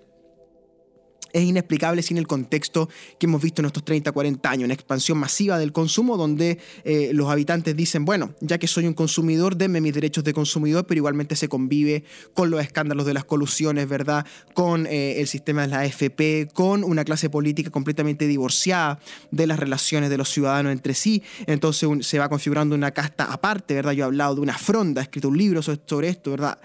es 1.33 1.43
inexplicable 1.43 2.01
sin 2.01 2.17
el 2.17 2.27
contexto 2.27 2.89
que 3.19 3.25
hemos 3.25 3.41
visto 3.41 3.61
en 3.61 3.67
estos 3.67 3.83
30, 3.83 4.11
40 4.11 4.49
años, 4.49 4.65
una 4.65 4.73
expansión 4.73 5.17
masiva 5.17 5.57
del 5.57 5.71
consumo 5.71 6.17
donde 6.17 6.59
eh, 6.83 7.11
los 7.13 7.29
habitantes 7.29 7.75
dicen, 7.75 8.05
bueno, 8.05 8.33
ya 8.41 8.57
que 8.57 8.67
soy 8.67 8.85
un 8.85 8.93
consumidor, 8.93 9.55
denme 9.55 9.81
mis 9.81 9.93
derechos 9.93 10.23
de 10.23 10.33
consumidor, 10.33 10.85
pero 10.85 10.99
igualmente 10.99 11.35
se 11.35 11.49
convive 11.49 12.03
con 12.33 12.49
los 12.49 12.61
escándalos 12.61 13.05
de 13.05 13.13
las 13.13 13.25
colusiones, 13.25 13.87
¿verdad? 13.87 14.25
Con 14.53 14.85
eh, 14.85 15.19
el 15.19 15.27
sistema 15.27 15.61
de 15.61 15.67
la 15.67 15.79
AFP, 15.79 16.49
con 16.53 16.83
una 16.83 17.03
clase 17.03 17.29
política 17.29 17.69
completamente 17.69 18.27
divorciada 18.27 18.99
de 19.31 19.47
las 19.47 19.59
relaciones 19.59 20.09
de 20.09 20.17
los 20.17 20.29
ciudadanos 20.29 20.71
entre 20.71 20.93
sí. 20.93 21.23
Entonces 21.47 21.89
se 22.05 22.19
va 22.19 22.29
configurando 22.29 22.75
una 22.75 22.91
casta 22.91 23.25
aparte, 23.25 23.73
¿verdad? 23.73 23.93
Yo 23.93 24.03
he 24.03 24.05
hablado 24.05 24.35
de 24.35 24.41
una 24.41 24.57
fronda, 24.57 25.01
he 25.01 25.03
escrito 25.03 25.29
un 25.29 25.37
libro 25.37 25.61
sobre 25.61 26.09
esto, 26.09 26.31
¿verdad? 26.31 26.59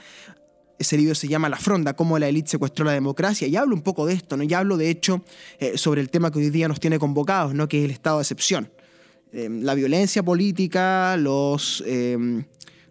Ese 0.79 0.97
libro 0.97 1.15
se 1.15 1.29
llama 1.29 1.49
La 1.49 1.57
Fronda, 1.57 1.95
cómo 1.95 2.19
la 2.19 2.29
élite 2.29 2.51
secuestró 2.51 2.85
la 2.85 2.93
democracia, 2.93 3.47
y 3.47 3.57
hablo 3.57 3.75
un 3.75 3.83
poco 3.83 4.07
de 4.07 4.15
esto, 4.15 4.37
¿no? 4.37 4.43
Y 4.43 4.53
hablo, 4.55 4.77
de 4.77 4.91
hecho, 4.91 5.23
eh, 5.59 5.79
sobre 5.79 6.01
el 6.01 6.11
tema 6.11 6.31
que 6.31 6.39
hoy 6.39 6.51
día 6.51 6.69
nos 6.69 6.81
tiene 6.81 6.99
convocados, 6.99 7.55
¿no? 7.55 7.69
Que 7.69 7.79
es 7.79 7.85
el 7.85 7.91
estado 7.91 8.19
de 8.19 8.23
excepción. 8.23 8.71
Eh, 9.33 9.49
la 9.51 9.75
violencia 9.75 10.23
política, 10.23 11.17
los... 11.17 11.83
Eh, 11.87 12.45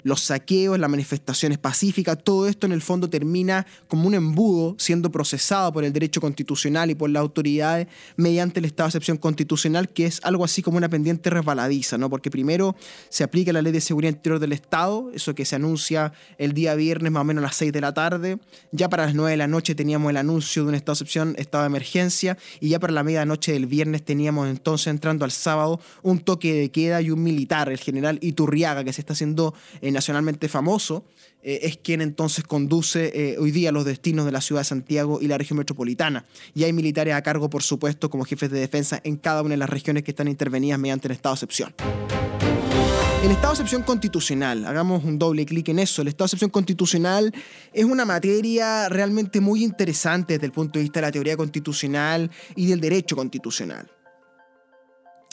los 0.03 0.21
saqueos, 0.21 0.77
las 0.79 0.89
manifestaciones 0.89 1.57
pacíficas, 1.57 2.17
todo 2.23 2.47
esto 2.47 2.65
en 2.65 2.73
el 2.73 2.81
fondo 2.81 3.09
termina 3.09 3.65
como 3.87 4.07
un 4.07 4.13
embudo 4.13 4.75
siendo 4.77 5.11
procesado 5.11 5.71
por 5.73 5.83
el 5.83 5.93
derecho 5.93 6.21
constitucional 6.21 6.91
y 6.91 6.95
por 6.95 7.09
las 7.09 7.21
autoridades 7.21 7.87
mediante 8.15 8.59
el 8.59 8.65
estado 8.65 8.87
de 8.87 8.89
excepción 8.89 9.17
constitucional, 9.17 9.89
que 9.89 10.05
es 10.05 10.19
algo 10.23 10.43
así 10.43 10.61
como 10.61 10.77
una 10.77 10.89
pendiente 10.89 11.29
resbaladiza, 11.29 11.97
¿no? 11.97 12.09
Porque 12.09 12.29
primero 12.29 12.75
se 13.09 13.23
aplica 13.23 13.53
la 13.53 13.61
ley 13.61 13.71
de 13.71 13.81
seguridad 13.81 14.13
interior 14.13 14.39
del 14.39 14.51
Estado, 14.51 15.11
eso 15.13 15.35
que 15.35 15.45
se 15.45 15.55
anuncia 15.55 16.13
el 16.37 16.53
día 16.53 16.75
viernes 16.75 17.11
más 17.11 17.21
o 17.21 17.23
menos 17.23 17.43
a 17.43 17.47
las 17.47 17.55
6 17.55 17.71
de 17.71 17.81
la 17.81 17.93
tarde, 17.93 18.39
ya 18.71 18.89
para 18.89 19.05
las 19.05 19.15
9 19.15 19.31
de 19.31 19.37
la 19.37 19.47
noche 19.47 19.75
teníamos 19.75 20.09
el 20.09 20.17
anuncio 20.17 20.63
de 20.63 20.69
un 20.69 20.75
estado 20.75 20.93
de 20.93 20.97
excepción, 20.97 21.35
estado 21.37 21.63
de 21.63 21.67
emergencia, 21.67 22.37
y 22.59 22.69
ya 22.69 22.79
para 22.79 22.93
la 22.93 23.03
medianoche 23.03 23.53
del 23.53 23.65
viernes 23.65 24.03
teníamos 24.03 24.49
entonces 24.49 24.87
entrando 24.87 25.25
al 25.25 25.31
sábado 25.31 25.79
un 26.01 26.19
toque 26.19 26.53
de 26.53 26.71
queda 26.71 27.01
y 27.01 27.09
un 27.09 27.23
militar, 27.23 27.69
el 27.69 27.79
general 27.79 28.19
Iturriaga, 28.21 28.83
que 28.83 28.93
se 28.93 29.01
está 29.01 29.13
haciendo 29.13 29.53
en 29.81 29.92
nacionalmente 29.93 30.49
famoso, 30.49 31.05
eh, 31.41 31.59
es 31.63 31.77
quien 31.77 32.01
entonces 32.01 32.43
conduce 32.43 33.11
eh, 33.13 33.37
hoy 33.37 33.51
día 33.51 33.71
los 33.71 33.85
destinos 33.85 34.25
de 34.25 34.31
la 34.31 34.41
ciudad 34.41 34.61
de 34.61 34.65
Santiago 34.65 35.19
y 35.21 35.27
la 35.27 35.37
región 35.37 35.57
metropolitana. 35.57 36.25
Y 36.53 36.63
hay 36.63 36.73
militares 36.73 37.13
a 37.13 37.21
cargo, 37.21 37.49
por 37.49 37.63
supuesto, 37.63 38.09
como 38.09 38.25
jefes 38.25 38.51
de 38.51 38.59
defensa 38.59 38.99
en 39.03 39.17
cada 39.17 39.41
una 39.41 39.51
de 39.51 39.57
las 39.57 39.69
regiones 39.69 40.03
que 40.03 40.11
están 40.11 40.27
intervenidas 40.27 40.79
mediante 40.79 41.07
el 41.07 41.13
estado 41.13 41.35
de 41.35 41.37
excepción. 41.37 41.73
El 43.23 43.31
estado 43.31 43.53
de 43.53 43.53
excepción 43.53 43.83
constitucional, 43.83 44.65
hagamos 44.65 45.05
un 45.05 45.17
doble 45.17 45.45
clic 45.45 45.69
en 45.69 45.79
eso, 45.79 46.01
el 46.01 46.09
estado 46.09 46.25
de 46.25 46.27
excepción 46.27 46.51
constitucional 46.51 47.33
es 47.71 47.85
una 47.85 48.03
materia 48.03 48.89
realmente 48.89 49.39
muy 49.39 49.63
interesante 49.63 50.33
desde 50.33 50.47
el 50.47 50.51
punto 50.51 50.77
de 50.77 50.83
vista 50.83 50.99
de 50.99 51.07
la 51.07 51.11
teoría 51.13 51.37
constitucional 51.37 52.29
y 52.55 52.65
del 52.65 52.81
derecho 52.81 53.15
constitucional. 53.15 53.89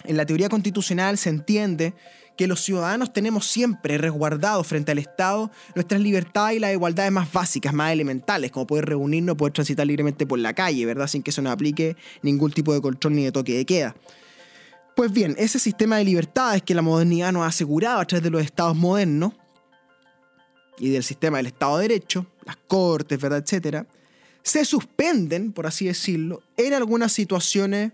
En 0.04 0.16
la 0.16 0.24
teoría 0.24 0.48
constitucional 0.48 1.18
se 1.18 1.30
entiende 1.30 1.94
que 2.40 2.46
los 2.46 2.62
ciudadanos 2.62 3.12
tenemos 3.12 3.44
siempre 3.44 3.98
resguardados 3.98 4.66
frente 4.66 4.92
al 4.92 4.98
Estado 4.98 5.50
nuestras 5.74 6.00
libertades 6.00 6.56
y 6.56 6.58
las 6.58 6.72
igualdades 6.72 7.12
más 7.12 7.30
básicas, 7.30 7.74
más 7.74 7.92
elementales, 7.92 8.50
como 8.50 8.66
poder 8.66 8.86
reunirnos, 8.86 9.36
poder 9.36 9.52
transitar 9.52 9.86
libremente 9.86 10.24
por 10.26 10.38
la 10.38 10.54
calle, 10.54 10.86
¿verdad? 10.86 11.06
Sin 11.06 11.22
que 11.22 11.32
eso 11.32 11.42
nos 11.42 11.52
aplique 11.52 11.98
ningún 12.22 12.50
tipo 12.50 12.72
de 12.72 12.80
control 12.80 13.14
ni 13.14 13.24
de 13.24 13.30
toque 13.30 13.58
de 13.58 13.66
queda. 13.66 13.94
Pues 14.96 15.12
bien, 15.12 15.34
ese 15.36 15.58
sistema 15.58 15.98
de 15.98 16.04
libertades 16.04 16.62
que 16.62 16.74
la 16.74 16.80
modernidad 16.80 17.30
nos 17.30 17.42
ha 17.42 17.48
asegurado 17.48 18.00
a 18.00 18.06
través 18.06 18.24
de 18.24 18.30
los 18.30 18.42
estados 18.42 18.74
modernos 18.74 19.34
y 20.78 20.88
del 20.88 21.04
sistema 21.04 21.36
del 21.36 21.48
Estado 21.48 21.76
de 21.76 21.88
Derecho, 21.88 22.24
las 22.46 22.56
cortes, 22.56 23.20
¿verdad? 23.20 23.42
etcétera, 23.44 23.86
se 24.42 24.64
suspenden, 24.64 25.52
por 25.52 25.66
así 25.66 25.88
decirlo, 25.88 26.42
en 26.56 26.72
algunas 26.72 27.12
situaciones 27.12 27.92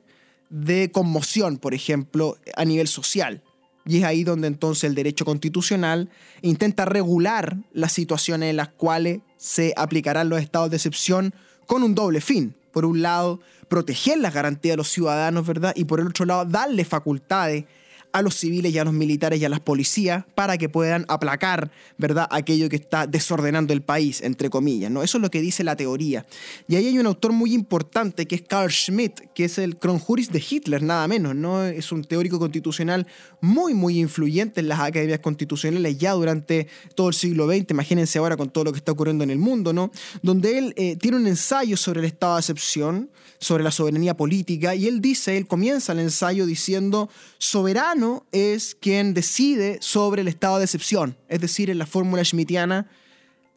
de 0.50 0.92
conmoción, 0.92 1.56
por 1.56 1.74
ejemplo, 1.74 2.38
a 2.54 2.64
nivel 2.64 2.86
social. 2.86 3.42
Y 3.86 3.98
es 3.98 4.04
ahí 4.04 4.24
donde 4.24 4.48
entonces 4.48 4.84
el 4.84 4.94
derecho 4.94 5.24
constitucional 5.24 6.10
intenta 6.42 6.84
regular 6.84 7.56
las 7.72 7.92
situaciones 7.92 8.50
en 8.50 8.56
las 8.56 8.68
cuales 8.68 9.20
se 9.36 9.72
aplicarán 9.76 10.28
los 10.28 10.40
estados 10.40 10.70
de 10.70 10.76
excepción 10.76 11.32
con 11.66 11.82
un 11.82 11.94
doble 11.94 12.20
fin. 12.20 12.54
Por 12.72 12.84
un 12.84 13.00
lado, 13.00 13.40
proteger 13.68 14.18
las 14.18 14.34
garantías 14.34 14.72
de 14.72 14.76
los 14.76 14.88
ciudadanos, 14.88 15.46
¿verdad? 15.46 15.72
Y 15.76 15.84
por 15.84 16.00
el 16.00 16.08
otro 16.08 16.26
lado, 16.26 16.44
darle 16.44 16.84
facultades 16.84 17.64
a 18.12 18.22
los 18.22 18.34
civiles 18.34 18.72
y 18.72 18.78
a 18.78 18.84
los 18.84 18.94
militares 18.94 19.40
y 19.40 19.44
a 19.44 19.48
las 19.48 19.60
policías 19.60 20.24
para 20.34 20.58
que 20.58 20.68
puedan 20.68 21.04
aplacar, 21.08 21.70
¿verdad?, 21.98 22.26
aquello 22.30 22.68
que 22.68 22.76
está 22.76 23.06
desordenando 23.06 23.72
el 23.72 23.82
país, 23.82 24.22
entre 24.22 24.50
comillas, 24.50 24.90
¿no? 24.90 25.02
Eso 25.02 25.18
es 25.18 25.22
lo 25.22 25.30
que 25.30 25.40
dice 25.40 25.64
la 25.64 25.76
teoría. 25.76 26.26
Y 26.68 26.76
ahí 26.76 26.86
hay 26.86 26.98
un 26.98 27.06
autor 27.06 27.32
muy 27.32 27.52
importante 27.54 28.26
que 28.26 28.36
es 28.36 28.42
Carl 28.42 28.70
Schmitt, 28.70 29.20
que 29.34 29.44
es 29.44 29.58
el 29.58 29.76
Kronjuris 29.76 30.30
de 30.30 30.42
Hitler, 30.48 30.82
nada 30.82 31.06
menos, 31.08 31.34
¿no? 31.34 31.64
Es 31.64 31.92
un 31.92 32.04
teórico 32.04 32.38
constitucional 32.38 33.06
muy, 33.40 33.74
muy 33.74 33.98
influyente 33.98 34.60
en 34.60 34.68
las 34.68 34.80
academias 34.80 35.20
constitucionales 35.20 35.98
ya 35.98 36.12
durante 36.12 36.68
todo 36.94 37.08
el 37.08 37.14
siglo 37.14 37.46
XX, 37.46 37.70
imagínense 37.70 38.18
ahora 38.18 38.36
con 38.36 38.50
todo 38.50 38.64
lo 38.64 38.72
que 38.72 38.78
está 38.78 38.92
ocurriendo 38.92 39.24
en 39.24 39.30
el 39.30 39.38
mundo, 39.38 39.72
¿no? 39.72 39.90
Donde 40.22 40.58
él 40.58 40.74
eh, 40.76 40.96
tiene 40.96 41.16
un 41.16 41.26
ensayo 41.26 41.76
sobre 41.76 42.00
el 42.00 42.06
estado 42.06 42.34
de 42.34 42.40
excepción, 42.40 43.10
sobre 43.38 43.64
la 43.64 43.70
soberanía 43.70 44.16
política, 44.16 44.74
y 44.74 44.86
él 44.86 45.00
dice, 45.00 45.36
él 45.36 45.46
comienza 45.46 45.92
el 45.92 46.00
ensayo 46.00 46.46
diciendo, 46.46 47.10
soberano 47.38 47.95
es 48.32 48.74
quien 48.74 49.14
decide 49.14 49.78
sobre 49.80 50.22
el 50.22 50.28
estado 50.28 50.58
de 50.58 50.64
excepción, 50.64 51.16
es 51.28 51.40
decir, 51.40 51.70
en 51.70 51.78
la 51.78 51.86
fórmula 51.86 52.24
schmittiana 52.24 52.88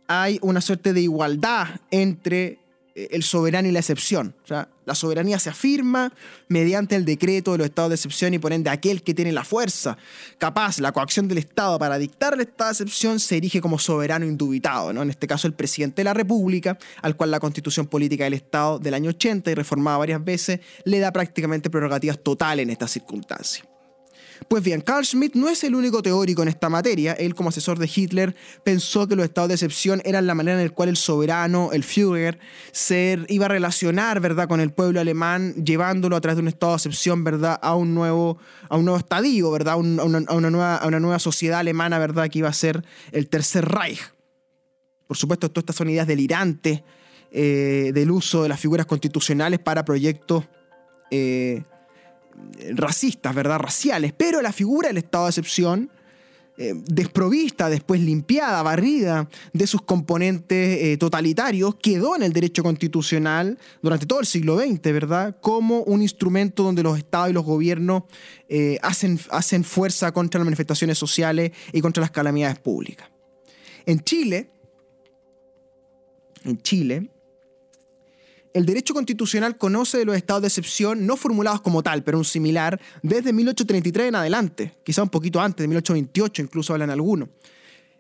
hay 0.08 0.40
una 0.42 0.60
suerte 0.60 0.94
de 0.94 1.02
igualdad 1.02 1.82
entre 1.92 2.60
eh, 2.96 3.10
el 3.12 3.22
soberano 3.22 3.68
y 3.68 3.72
la 3.72 3.80
excepción. 3.80 4.36
O 4.44 4.48
sea, 4.48 4.68
la 4.86 4.96
soberanía 4.96 5.38
se 5.38 5.52
afirma 5.52 6.12
mediante 6.48 6.96
el 6.96 7.06
decreto 7.06 7.52
de 7.52 7.60
los 7.60 7.66
estados 7.66 7.90
de 7.90 7.96
excepción 7.96 8.34
y 8.34 8.40
por 8.40 8.52
ende 8.52 8.72
aquel 8.72 9.04
que 9.04 9.14
tiene 9.14 9.32
la 9.32 9.44
fuerza, 9.44 9.98
capaz, 10.40 10.80
la 10.80 10.92
coacción 10.92 11.28
del 11.28 11.38
Estado 11.38 11.78
para 11.78 12.00
dictar 12.00 12.34
el 12.34 12.42
estado 12.42 12.72
de 12.72 12.74
excepción 12.74 13.20
se 13.20 13.38
erige 13.38 13.62
como 13.62 13.78
soberano 13.78 14.26
indubitado, 14.26 14.92
¿no? 14.92 15.04
En 15.04 15.12
este 15.12 15.28
caso 15.28 15.46
el 15.46 15.54
presidente 15.54 16.02
de 16.02 16.06
la 16.06 16.16
República, 16.16 16.80
al 17.04 17.16
cual 17.16 17.30
la 17.30 17.40
constitución 17.40 17.86
política 17.86 18.24
del 18.24 18.34
Estado 18.34 18.80
del 18.80 18.96
año 18.96 19.12
80 19.12 19.52
y 19.52 19.54
reformada 19.54 20.00
varias 20.00 20.24
veces, 20.26 20.60
le 20.86 20.98
da 20.98 21.12
prácticamente 21.12 21.70
prerrogativas 21.70 22.18
totales 22.24 22.64
en 22.64 22.72
estas 22.72 22.90
circunstancias. 22.90 23.69
Pues 24.48 24.64
bien, 24.64 24.82
Carl 24.82 25.06
Schmitt 25.06 25.36
no 25.36 25.50
es 25.50 25.64
el 25.64 25.76
único 25.76 26.02
teórico 26.02 26.42
en 26.42 26.48
esta 26.48 26.70
materia. 26.70 27.14
Él, 27.14 27.36
como 27.36 27.50
asesor 27.50 27.78
de 27.78 27.90
Hitler, 27.94 28.36
pensó 28.64 29.08
que 29.08 29.16
los 29.16 29.26
estados 29.26 29.50
de 29.50 29.56
excepción 29.56 30.02
eran 30.06 30.28
la 30.28 30.34
manera 30.34 30.60
en 30.60 30.68
la 30.68 30.74
cual 30.74 30.90
el 30.90 30.98
soberano, 30.98 31.72
el 31.74 31.84
Führer, 31.84 32.40
se 32.72 33.20
iba 33.28 33.46
a 33.46 33.50
relacionar, 33.50 34.20
¿verdad?, 34.20 34.48
con 34.48 34.62
el 34.62 34.72
pueblo 34.72 35.00
alemán, 35.00 35.54
llevándolo 35.66 36.16
a 36.16 36.22
través 36.22 36.38
de 36.38 36.42
un 36.42 36.48
estado 36.48 36.72
de 36.72 36.78
excepción, 36.78 37.24
¿verdad?, 37.24 37.60
a 37.62 37.76
un 37.76 37.94
nuevo, 37.94 38.38
a 38.70 38.78
un 38.78 38.86
nuevo 38.86 38.98
estadio, 38.98 39.52
¿verdad?, 39.52 39.74
a 39.74 39.78
una, 39.78 40.50
nueva, 40.50 40.78
a 40.78 40.88
una 40.88 41.00
nueva 41.00 41.20
sociedad 41.20 41.60
alemana, 41.60 42.00
¿verdad?, 42.00 42.30
que 42.30 42.40
iba 42.40 42.50
a 42.50 42.54
ser 42.54 42.84
el 43.12 43.28
Tercer 43.28 43.66
Reich. 43.66 44.00
Por 45.06 45.18
supuesto, 45.18 45.50
todas 45.50 45.64
estas 45.64 45.76
son 45.76 45.90
ideas 45.90 46.08
delirantes 46.08 46.82
eh, 47.32 47.92
del 47.94 48.12
uso 48.12 48.44
de 48.44 48.50
las 48.50 48.60
figuras 48.60 48.86
constitucionales 48.86 49.60
para 49.60 49.84
proyectos 49.86 50.46
eh, 51.12 51.64
racistas, 52.76 53.34
¿verdad? 53.34 53.60
Raciales, 53.60 54.14
pero 54.14 54.42
la 54.42 54.52
figura 54.52 54.90
del 54.90 54.98
estado 54.98 55.26
de 55.26 55.30
excepción, 55.30 55.92
eh, 56.62 56.74
desprovista, 56.76 57.70
después 57.70 58.02
limpiada, 58.02 58.62
barrida 58.64 59.30
de 59.54 59.66
sus 59.66 59.82
componentes 59.82 60.84
eh, 60.84 60.98
totalitarios, 60.98 61.76
quedó 61.76 62.18
en 62.18 62.24
el 62.24 62.34
derecho 62.34 62.64
constitucional 62.64 63.58
durante 63.82 64.06
todo 64.06 64.20
el 64.20 64.26
siglo 64.26 64.60
XX, 64.60 64.82
¿verdad? 64.92 65.38
Como 65.40 65.84
un 65.84 66.02
instrumento 66.02 66.64
donde 66.64 66.84
los 66.84 66.98
estados 66.98 67.30
y 67.30 67.34
los 67.34 67.46
gobiernos 67.46 68.04
eh, 68.50 68.78
hacen, 68.82 69.18
hacen 69.32 69.64
fuerza 69.64 70.12
contra 70.12 70.40
las 70.40 70.46
manifestaciones 70.46 70.98
sociales 70.98 71.52
y 71.72 71.80
contra 71.80 72.02
las 72.02 72.12
calamidades 72.12 72.60
públicas. 72.60 73.08
En 73.86 74.02
Chile, 74.02 74.50
en 76.44 76.62
Chile, 76.62 77.10
el 78.54 78.66
derecho 78.66 78.94
constitucional 78.94 79.58
conoce 79.58 79.98
de 80.00 80.06
los 80.06 80.16
estados 80.16 80.42
de 80.42 80.48
excepción 80.48 81.06
no 81.06 81.18
formulados 81.18 81.62
como 81.62 81.84
tal, 81.84 82.04
pero 82.04 82.18
un 82.18 82.26
similar, 82.26 82.80
desde 83.04 83.32
1833 83.32 84.08
en 84.08 84.16
adelante, 84.16 84.78
quizá 84.84 85.04
un 85.04 85.10
poquito 85.10 85.40
antes, 85.40 85.64
de 85.64 85.68
1828 85.68 86.42
incluso 86.42 86.74
hablan 86.74 86.90
algunos. 86.90 87.30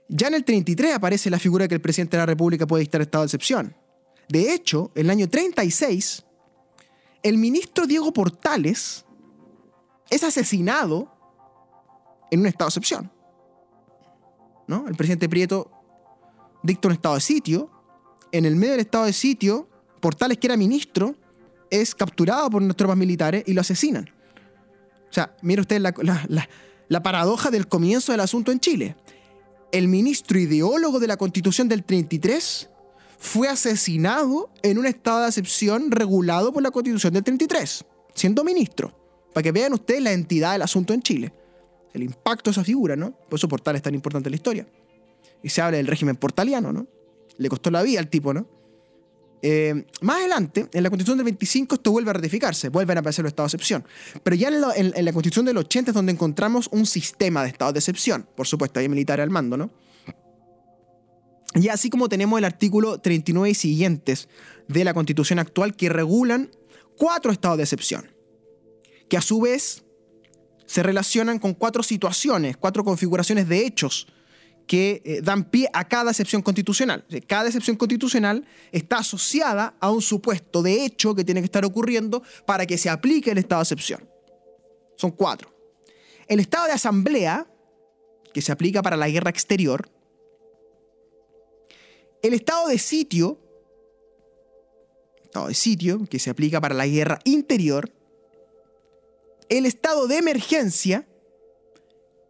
Ya 0.08 0.28
en 0.28 0.34
el 0.34 0.44
33 0.44 0.96
aparece 0.96 1.30
la 1.30 1.38
figura 1.38 1.66
de 1.66 1.70
que 1.70 1.76
el 1.76 1.82
presidente 1.82 2.18
de 2.18 2.22
la 2.22 2.26
República 2.26 2.66
puede 2.66 2.82
dictar 2.82 3.02
estado 3.02 3.24
de 3.24 3.28
excepción. 3.28 3.76
De 4.28 4.54
hecho, 4.54 4.92
en 4.96 5.06
el 5.06 5.12
año 5.12 5.30
36, 5.30 6.26
el 7.22 7.38
ministro 7.38 7.86
Diego 7.86 8.12
Portales 8.12 9.06
es 10.10 10.24
asesinado 10.24 11.14
en 12.32 12.40
un 12.40 12.48
estado 12.48 12.68
de 12.68 12.70
excepción. 12.70 13.12
¿No? 14.68 14.88
El 14.88 14.96
presidente 14.96 15.30
Prieto 15.30 15.72
dicta 16.64 16.88
un 16.88 16.94
estado 16.96 17.16
de 17.16 17.22
sitio. 17.22 17.72
En 18.32 18.46
el 18.46 18.56
medio 18.56 18.74
del 18.74 18.82
estado 18.82 19.06
de 19.06 19.14
sitio, 19.14 19.69
Portales, 20.00 20.38
que 20.38 20.48
era 20.48 20.58
ministro, 20.58 21.16
es 21.70 21.96
capturado 21.96 22.50
por 22.50 22.74
tropas 22.74 22.98
militares 22.98 23.44
y 23.46 23.54
lo 23.54 23.62
asesinan. 23.62 24.10
O 25.10 25.14
sea, 25.14 25.36
mire 25.42 25.62
usted 25.62 25.80
la, 25.80 25.94
la, 26.88 27.04
paradoja 27.04 27.50
del 27.50 27.68
comienzo 27.68 28.12
del 28.12 28.22
asunto 28.22 28.52
en 28.52 28.60
Chile. 28.60 28.96
El 29.72 29.88
ministro 29.88 30.40
ideólogo 30.40 31.00
de 31.00 31.08
la 31.08 31.18
constitución 31.18 31.68
del 31.68 31.84
33 31.84 32.70
fue 33.18 33.48
asesinado 33.48 34.50
en 34.64 34.78
un 34.78 34.86
estado 34.86 35.22
de 35.22 35.28
excepción 35.28 35.92
regulado 35.92 36.54
por 36.54 36.64
la 36.64 36.72
constitución 36.72 37.14
del 37.14 37.24
33, 37.24 37.86
siendo 38.14 38.44
ministro. 38.44 38.96
Para 39.34 39.44
que 39.44 39.52
vean 39.52 39.74
ustedes 39.74 40.02
la 40.02 40.12
entidad 40.12 40.54
del 40.54 40.64
asunto 40.64 40.94
en 40.94 41.02
Chile. 41.02 41.34
El 41.94 42.04
impacto 42.04 42.50
de 42.50 42.54
esa 42.54 42.64
figura, 42.64 42.96
¿no? 42.96 43.12
Por 43.12 43.38
eso 43.38 43.48
Portales 43.48 43.80
es 43.80 43.84
tan 43.84 43.96
importante 43.96 44.30
en 44.30 44.32
la 44.32 44.36
historia. 44.36 44.68
Y 45.44 45.50
se 45.50 45.62
habla 45.62 45.78
del 45.78 45.88
régimen 45.88 46.16
portaliano, 46.16 46.72
¿no? 46.72 46.88
Le 47.38 47.50
costó 47.50 47.72
la 47.72 47.82
vida 47.84 48.00
al 48.00 48.10
tipo, 48.10 48.34
¿no? 48.34 48.48
Eh, 49.42 49.86
más 50.02 50.18
adelante, 50.18 50.68
en 50.74 50.84
la 50.84 50.90
Constitución 50.90 51.18
del 51.18 51.26
25, 51.26 51.76
esto 51.76 51.92
vuelve 51.92 52.10
a 52.10 52.14
ratificarse, 52.14 52.70
vuelven 52.70 52.98
a 52.98 53.00
aparecer 53.00 53.24
los 53.24 53.32
estados 53.32 53.52
de 53.52 53.58
excepción. 53.58 53.86
Pero 54.24 54.36
ya 54.36 54.50
en, 54.76 55.06
la 55.06 55.14
Constitución 55.14 55.46
del 55.46 55.58
80 55.58 55.92
es 55.92 55.96
donde 55.96 56.12
encontramos 56.12 56.68
un 56.72 56.86
sistema 56.86 57.44
de 57.44 57.50
estados 57.50 57.74
de 57.74 57.80
excepción. 57.80 58.28
Por 58.36 58.48
supuesto, 58.48 58.80
hay 58.80 58.90
militares 58.90 59.24
al 59.24 59.30
mando, 59.30 59.58
¿no? 59.58 59.72
Y 61.56 61.70
así 61.70 61.90
como 61.90 62.10
tenemos 62.10 62.38
el 62.38 62.46
artículo 62.46 63.00
39 63.00 63.50
y 63.50 63.56
siguientes 63.56 64.30
de 64.68 64.84
la 64.84 64.94
Constitución 64.94 65.40
actual 65.40 65.76
que 65.76 65.90
regulan 65.90 66.52
cuatro 66.98 67.32
estados 67.32 67.58
de 67.58 67.64
excepción, 67.64 68.12
que 69.10 69.18
a 69.18 69.22
su 69.22 69.42
vez 69.42 69.84
se 70.68 70.84
relacionan 70.84 71.40
con 71.40 71.56
cuatro 71.56 71.82
situaciones, 71.82 72.56
cuatro 72.56 72.84
configuraciones 72.84 73.50
de 73.50 73.66
hechos 73.66 74.08
que 74.70 75.02
eh, 75.04 75.22
dan 75.24 75.50
pie 75.50 75.68
a 75.74 75.88
cada 75.88 76.12
excepción 76.12 76.44
constitucional. 76.44 77.04
cada 77.26 77.48
excepción 77.48 77.76
constitucional 77.76 78.46
está 78.72 79.00
asociada 79.00 79.74
a 79.80 79.90
un 79.90 80.00
supuesto 80.00 80.62
de 80.62 80.86
hecho 80.86 81.16
que 81.16 81.24
tiene 81.24 81.42
que 81.42 81.46
estar 81.46 81.66
ocurriendo 81.66 82.22
para 82.46 82.68
que 82.68 82.78
se 82.78 82.88
aplique 82.88 83.32
el 83.32 83.40
estado 83.40 83.62
de 83.62 83.64
excepción. 83.64 84.08
Son 84.96 85.10
cuatro. 85.10 85.52
El 86.28 86.40
estado 86.40 86.68
de 86.68 86.74
asamblea, 86.74 87.48
que 88.32 88.44
se 88.44 88.52
aplica 88.52 88.84
para 88.84 88.96
la 88.96 89.10
guerra 89.10 89.32
exterior. 89.32 89.90
El 92.22 92.36
estado 92.36 92.68
de 92.68 92.78
sitio, 92.78 93.40
estado 95.24 95.48
de 95.48 95.56
sitio, 95.56 96.06
que 96.08 96.20
se 96.20 96.30
aplica 96.30 96.62
para 96.62 96.76
la 96.76 96.86
guerra 96.86 97.18
interior. 97.24 97.92
El 99.50 99.66
estado 99.66 100.06
de 100.06 100.18
emergencia, 100.18 101.08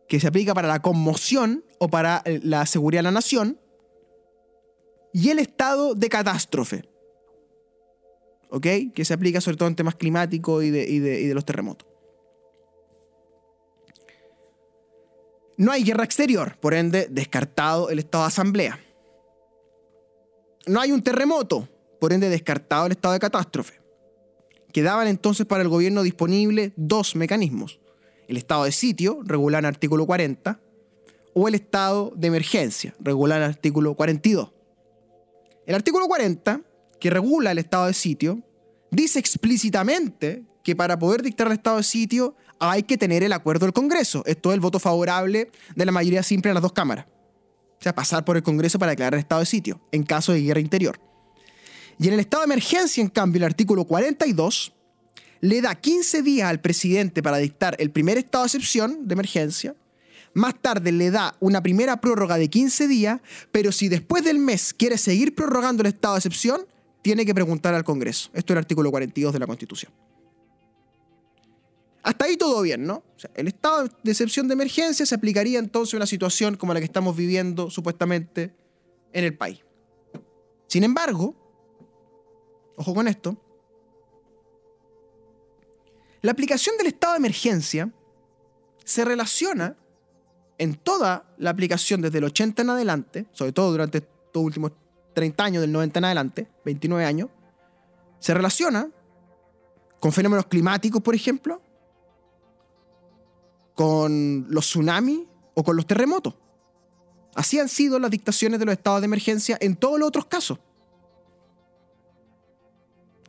que 0.09 0.19
se 0.19 0.27
aplica 0.27 0.53
para 0.53 0.67
la 0.67 0.81
conmoción 0.81 1.63
o 1.77 1.87
para 1.87 2.21
eh, 2.25 2.41
la 2.43 2.65
seguridad 2.65 2.99
de 2.99 3.03
la 3.03 3.11
nación, 3.11 3.59
y 5.13 5.29
el 5.29 5.39
estado 5.39 5.95
de 5.95 6.09
catástrofe, 6.09 6.83
¿ok? 8.49 8.67
Que 8.93 9.05
se 9.05 9.13
aplica 9.13 9.39
sobre 9.39 9.57
todo 9.57 9.69
en 9.69 9.75
temas 9.75 9.95
climáticos 9.95 10.63
y 10.63 10.71
de, 10.71 11.31
los 11.33 11.45
terremotos. 11.45 11.87
No 15.57 15.71
hay 15.71 15.83
guerra 15.83 16.05
exterior, 16.05 16.57
por 16.59 16.73
ende, 16.73 17.07
descartado 17.09 17.89
el 17.89 17.99
estado 17.99 18.23
de 18.23 18.27
asamblea. 18.27 18.79
No 20.67 20.79
hay 20.79 20.91
un 20.91 21.03
terremoto, 21.03 21.67
por 21.99 22.13
ende, 22.13 22.29
descartado 22.29 22.85
el 22.85 22.93
estado 22.93 23.13
de 23.13 23.19
catástrofe. 23.19 23.79
Quedaban 24.71 25.07
entonces 25.07 25.45
para 25.45 25.63
el 25.63 25.69
gobierno 25.69 26.03
disponible 26.03 26.71
dos 26.77 27.15
mecanismos. 27.15 27.79
El 28.29 28.37
estado 28.37 28.65
de 28.65 28.71
sitio, 28.71 29.21
regular 29.23 29.63
en 29.63 29.65
artículo 29.65 30.05
40, 30.05 30.59
o 31.33 31.47
el 31.47 31.55
estado 31.55 32.13
de 32.15 32.27
emergencia, 32.27 32.93
regular 32.99 33.41
el 33.41 33.49
artículo 33.49 33.95
42. 33.95 34.51
El 35.65 35.73
artículo 35.73 36.05
40, 36.05 36.61
que 36.99 37.09
regula 37.09 37.49
el 37.49 37.57
estado 37.57 37.87
de 37.87 37.93
sitio, 37.95 38.43
dice 38.91 39.17
explícitamente 39.17 40.43
que 40.63 40.75
para 40.75 40.99
poder 40.99 41.23
dictar 41.23 41.47
el 41.47 41.53
estado 41.53 41.77
de 41.77 41.83
sitio 41.83 42.35
hay 42.59 42.83
que 42.83 42.99
tener 42.99 43.23
el 43.23 43.33
acuerdo 43.33 43.65
del 43.65 43.73
Congreso. 43.73 44.21
Esto 44.27 44.51
es 44.51 44.53
el 44.53 44.59
voto 44.59 44.77
favorable 44.77 45.49
de 45.75 45.85
la 45.85 45.91
mayoría 45.91 46.21
simple 46.21 46.49
de 46.49 46.53
las 46.53 46.61
dos 46.61 46.73
cámaras. 46.73 47.07
O 47.07 47.81
sea, 47.81 47.95
pasar 47.95 48.25
por 48.25 48.37
el 48.37 48.43
Congreso 48.43 48.77
para 48.77 48.91
declarar 48.91 49.15
el 49.15 49.21
estado 49.21 49.39
de 49.39 49.47
sitio, 49.47 49.81
en 49.91 50.03
caso 50.03 50.33
de 50.33 50.41
guerra 50.43 50.59
interior. 50.59 50.99
Y 51.97 52.09
en 52.09 52.13
el 52.13 52.19
estado 52.19 52.41
de 52.41 52.53
emergencia, 52.53 53.01
en 53.01 53.09
cambio, 53.09 53.39
el 53.39 53.45
artículo 53.45 53.85
42 53.85 54.75
le 55.41 55.61
da 55.61 55.75
15 55.75 56.21
días 56.21 56.49
al 56.49 56.61
presidente 56.61 57.23
para 57.23 57.37
dictar 57.37 57.75
el 57.79 57.91
primer 57.91 58.17
estado 58.17 58.43
de 58.43 58.47
excepción 58.47 59.07
de 59.07 59.13
emergencia 59.13 59.75
más 60.33 60.59
tarde 60.61 60.91
le 60.91 61.11
da 61.11 61.35
una 61.39 61.61
primera 61.61 61.99
prórroga 61.99 62.37
de 62.37 62.49
15 62.49 62.87
días, 62.87 63.21
pero 63.51 63.71
si 63.71 63.89
después 63.89 64.23
del 64.23 64.39
mes 64.39 64.73
quiere 64.73 64.97
seguir 64.97 65.35
prorrogando 65.35 65.81
el 65.81 65.87
estado 65.87 66.15
de 66.15 66.19
excepción, 66.19 66.65
tiene 67.01 67.25
que 67.25 67.33
preguntar 67.33 67.73
al 67.73 67.83
Congreso. 67.83 68.29
Esto 68.33 68.53
es 68.53 68.55
el 68.55 68.59
artículo 68.59 68.91
42 68.91 69.33
de 69.33 69.39
la 69.39 69.47
Constitución. 69.47 69.91
Hasta 72.03 72.25
ahí 72.25 72.37
todo 72.37 72.61
bien, 72.61 72.85
¿no? 72.85 73.03
El 73.35 73.47
estado 73.47 73.89
de 74.03 74.11
excepción 74.11 74.47
de 74.47 74.53
emergencia 74.53 75.05
se 75.05 75.15
aplicaría 75.15 75.59
entonces 75.59 75.95
a 75.95 75.97
una 75.97 76.05
situación 76.05 76.55
como 76.55 76.73
la 76.73 76.79
que 76.79 76.85
estamos 76.85 77.15
viviendo 77.15 77.69
supuestamente 77.69 78.53
en 79.11 79.25
el 79.25 79.35
país. 79.35 79.59
Sin 80.67 80.83
embargo, 80.83 81.35
ojo 82.77 82.93
con 82.93 83.07
esto, 83.07 83.37
la 86.21 86.31
aplicación 86.31 86.77
del 86.77 86.87
estado 86.87 87.13
de 87.13 87.19
emergencia 87.19 87.91
se 88.83 89.05
relaciona 89.05 89.77
en 90.57 90.75
toda 90.75 91.33
la 91.37 91.51
aplicación 91.51 92.01
desde 92.01 92.17
el 92.17 92.25
80 92.25 92.61
en 92.61 92.69
adelante, 92.69 93.25
sobre 93.31 93.53
todo 93.53 93.71
durante 93.71 93.99
estos 93.99 94.43
últimos 94.43 94.73
30 95.13 95.43
años, 95.43 95.61
del 95.61 95.71
90 95.71 95.99
en 95.99 96.05
adelante, 96.05 96.47
29 96.65 97.05
años, 97.05 97.29
se 98.19 98.33
relaciona 98.33 98.89
con 99.99 100.11
fenómenos 100.11 100.47
climáticos, 100.47 101.01
por 101.01 101.15
ejemplo, 101.15 101.61
con 103.73 104.45
los 104.49 104.65
tsunamis 104.65 105.21
o 105.53 105.63
con 105.63 105.75
los 105.77 105.87
terremotos. 105.87 106.35
Así 107.35 107.59
han 107.59 107.69
sido 107.69 107.99
las 107.99 108.11
dictaciones 108.11 108.59
de 108.59 108.65
los 108.65 108.73
estados 108.73 109.01
de 109.01 109.05
emergencia 109.05 109.57
en 109.61 109.77
todos 109.77 109.99
los 109.99 110.07
otros 110.09 110.25
casos. 110.25 110.59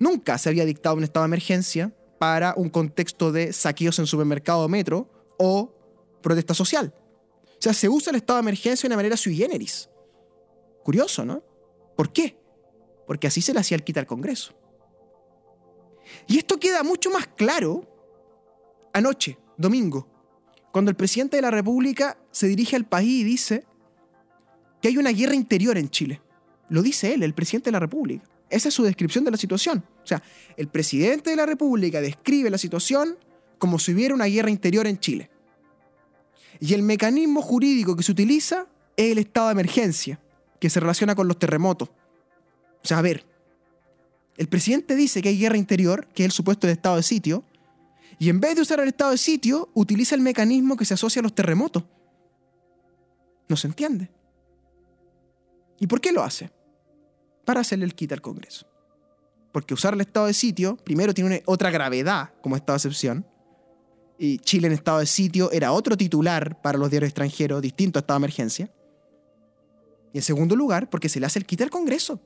Nunca 0.00 0.38
se 0.38 0.49
había 0.49 0.64
dictado 0.64 0.97
un 0.97 1.04
estado 1.04 1.25
de 1.25 1.28
emergencia 1.28 1.92
para 2.21 2.53
un 2.55 2.69
contexto 2.69 3.33
de 3.33 3.50
saqueos 3.50 3.99
en 3.99 4.07
supermercado 4.07 4.69
metro 4.69 5.09
o 5.39 5.73
protesta 6.21 6.53
social. 6.53 6.93
O 7.47 7.62
sea, 7.62 7.73
se 7.73 7.89
usa 7.89 8.11
el 8.11 8.17
estado 8.17 8.37
de 8.37 8.43
emergencia 8.43 8.87
de 8.87 8.93
una 8.93 8.97
manera 8.97 9.17
sui 9.17 9.35
generis. 9.35 9.89
Curioso, 10.85 11.25
¿no? 11.25 11.43
¿Por 11.97 12.12
qué? 12.12 12.39
Porque 13.07 13.27
así 13.27 13.41
se 13.41 13.55
le 13.55 13.61
hacía 13.61 13.79
al 13.97 14.07
Congreso. 14.07 14.53
Y 16.27 16.37
esto 16.37 16.61
queda 16.61 16.83
mucho 16.83 17.11
más 17.11 17.27
claro 17.27 17.89
anoche, 18.93 19.39
domingo, 19.57 20.07
cuando 20.73 20.91
el 20.91 20.99
presidente 20.99 21.37
de 21.39 21.43
la 21.43 21.50
República 21.50 22.19
se 22.31 22.49
dirige 22.49 22.77
al 22.77 22.85
país 22.85 23.23
y 23.23 23.25
dice 23.25 23.65
que 24.83 24.89
hay 24.89 24.99
una 24.99 25.11
guerra 25.11 25.35
interior 25.35 25.79
en 25.79 25.89
Chile. 25.89 26.21
Lo 26.69 26.83
dice 26.83 27.15
él, 27.15 27.23
el 27.23 27.33
presidente 27.33 27.71
de 27.71 27.73
la 27.73 27.81
República. 27.81 28.29
Esa 28.50 28.69
es 28.69 28.75
su 28.75 28.83
descripción 28.83 29.25
de 29.25 29.30
la 29.30 29.37
situación. 29.37 29.85
O 30.02 30.07
sea, 30.07 30.23
el 30.57 30.69
presidente 30.69 31.30
de 31.30 31.37
la 31.37 31.47
República 31.47 32.00
describe 32.00 32.50
la 32.50 32.59
situación 32.59 33.16
como 33.59 33.78
si 33.78 33.95
hubiera 33.95 34.14
una 34.14 34.26
guerra 34.26 34.50
interior 34.50 34.87
en 34.87 34.99
Chile. 34.99 35.30
Y 36.59 36.75
el 36.75 36.83
mecanismo 36.83 37.40
jurídico 37.40 37.95
que 37.97 38.02
se 38.02 38.12
utiliza 38.12 38.66
es 38.97 39.12
el 39.12 39.19
estado 39.19 39.49
de 39.49 39.52
emergencia, 39.52 40.21
que 40.59 40.69
se 40.69 40.80
relaciona 40.80 41.14
con 41.14 41.28
los 41.28 41.38
terremotos. 41.38 41.88
O 42.83 42.87
sea, 42.87 42.99
a 42.99 43.02
ver, 43.02 43.25
el 44.37 44.49
presidente 44.49 44.97
dice 44.97 45.23
que 45.23 45.28
hay 45.28 45.38
guerra 45.38 45.57
interior, 45.57 46.09
que 46.09 46.25
es 46.25 46.26
el 46.26 46.33
supuesto 46.33 46.66
de 46.66 46.73
estado 46.73 46.97
de 46.97 47.02
sitio, 47.02 47.45
y 48.19 48.28
en 48.28 48.40
vez 48.40 48.57
de 48.57 48.62
usar 48.62 48.80
el 48.80 48.88
estado 48.88 49.12
de 49.12 49.19
sitio, 49.19 49.71
utiliza 49.75 50.14
el 50.14 50.21
mecanismo 50.21 50.76
que 50.76 50.85
se 50.85 50.95
asocia 50.95 51.21
a 51.21 51.23
los 51.23 51.35
terremotos. 51.35 51.85
No 53.49 53.57
se 53.57 53.66
entiende. 53.66 54.11
¿Y 55.78 55.87
por 55.87 56.00
qué 56.00 56.12
lo 56.12 56.23
hace? 56.23 56.50
Para 57.50 57.62
hacerle 57.62 57.85
el 57.85 57.97
quita 57.97 58.14
al 58.14 58.21
Congreso. 58.21 58.64
Porque 59.50 59.75
usar 59.75 59.95
el 59.95 60.00
estado 60.02 60.26
de 60.26 60.35
sitio, 60.35 60.76
primero, 60.76 61.12
tiene 61.12 61.42
otra 61.47 61.73
gravedad 61.73 62.30
como 62.42 62.54
estado 62.54 62.75
de 62.75 62.78
excepción. 62.78 63.26
Y 64.21 64.38
Chile 64.38 64.69
en 64.69 64.73
estado 64.73 65.00
de 65.00 65.07
sitio 65.07 65.50
era 65.50 65.73
otro 65.73 65.97
titular 65.97 66.62
para 66.62 66.78
los 66.78 66.90
diarios 66.90 67.09
extranjeros, 67.09 67.61
distinto 67.61 67.99
a 67.99 68.02
estado 68.02 68.21
de 68.21 68.26
emergencia. 68.26 68.71
Y 70.12 70.19
en 70.19 70.23
segundo 70.23 70.54
lugar, 70.54 70.88
porque 70.90 71.09
se 71.09 71.19
le 71.19 71.26
hace 71.26 71.40
el 71.40 71.45
quita 71.45 71.64
al 71.64 71.71
Congreso. 71.71 72.21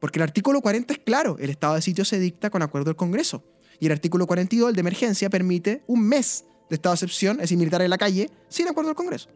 Porque 0.00 0.18
el 0.18 0.24
artículo 0.24 0.60
40 0.60 0.92
es 0.92 0.98
claro, 0.98 1.38
el 1.38 1.48
estado 1.48 1.76
de 1.76 1.80
sitio 1.80 2.04
se 2.04 2.20
dicta 2.20 2.50
con 2.50 2.60
acuerdo 2.60 2.90
del 2.90 2.96
Congreso. 2.96 3.42
Y 3.80 3.86
el 3.86 3.92
artículo 3.92 4.26
42, 4.26 4.68
el 4.68 4.74
de 4.74 4.80
emergencia, 4.80 5.30
permite 5.30 5.82
un 5.86 6.06
mes 6.06 6.44
de 6.68 6.74
estado 6.74 6.92
de 6.92 6.96
excepción, 6.96 7.36
es 7.36 7.44
decir, 7.44 7.56
militar 7.56 7.80
en 7.80 7.88
la 7.88 7.96
calle, 7.96 8.30
sin 8.50 8.68
acuerdo 8.68 8.88
del 8.88 8.96
Congreso. 8.96 9.30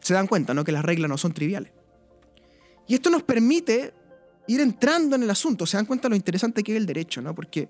Se 0.00 0.14
dan 0.14 0.26
cuenta, 0.26 0.54
¿no? 0.54 0.64
Que 0.64 0.72
las 0.72 0.82
reglas 0.82 1.10
no 1.10 1.18
son 1.18 1.34
triviales. 1.34 1.72
Y 2.88 2.94
esto 2.94 3.10
nos 3.10 3.22
permite 3.22 3.94
ir 4.48 4.60
entrando 4.60 5.14
en 5.14 5.22
el 5.22 5.30
asunto. 5.30 5.66
Se 5.66 5.76
dan 5.76 5.86
cuenta 5.86 6.08
lo 6.08 6.16
interesante 6.16 6.62
que 6.62 6.72
es 6.72 6.78
el 6.78 6.86
derecho, 6.86 7.20
¿no? 7.20 7.34
Porque 7.34 7.68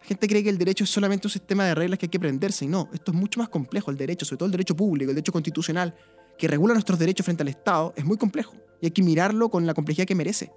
la 0.00 0.06
gente 0.06 0.28
cree 0.28 0.42
que 0.42 0.48
el 0.48 0.58
derecho 0.58 0.84
es 0.84 0.90
solamente 0.90 1.26
un 1.26 1.32
sistema 1.32 1.66
de 1.66 1.74
reglas 1.74 1.98
que 1.98 2.06
hay 2.06 2.10
que 2.10 2.18
aprenderse. 2.18 2.64
Y 2.64 2.68
no, 2.68 2.88
esto 2.92 3.12
es 3.12 3.18
mucho 3.18 3.40
más 3.40 3.48
complejo. 3.48 3.90
El 3.90 3.96
derecho, 3.96 4.24
sobre 4.24 4.38
todo 4.38 4.46
el 4.46 4.52
derecho 4.52 4.76
público, 4.76 5.10
el 5.10 5.16
derecho 5.16 5.32
constitucional, 5.32 5.94
que 6.38 6.48
regula 6.48 6.74
nuestros 6.74 6.98
derechos 6.98 7.24
frente 7.24 7.42
al 7.42 7.48
Estado, 7.48 7.92
es 7.96 8.04
muy 8.04 8.16
complejo. 8.16 8.54
Y 8.80 8.86
hay 8.86 8.92
que 8.92 9.02
mirarlo 9.02 9.50
con 9.50 9.66
la 9.66 9.74
complejidad 9.74 10.06
que 10.06 10.14
merece. 10.14 10.52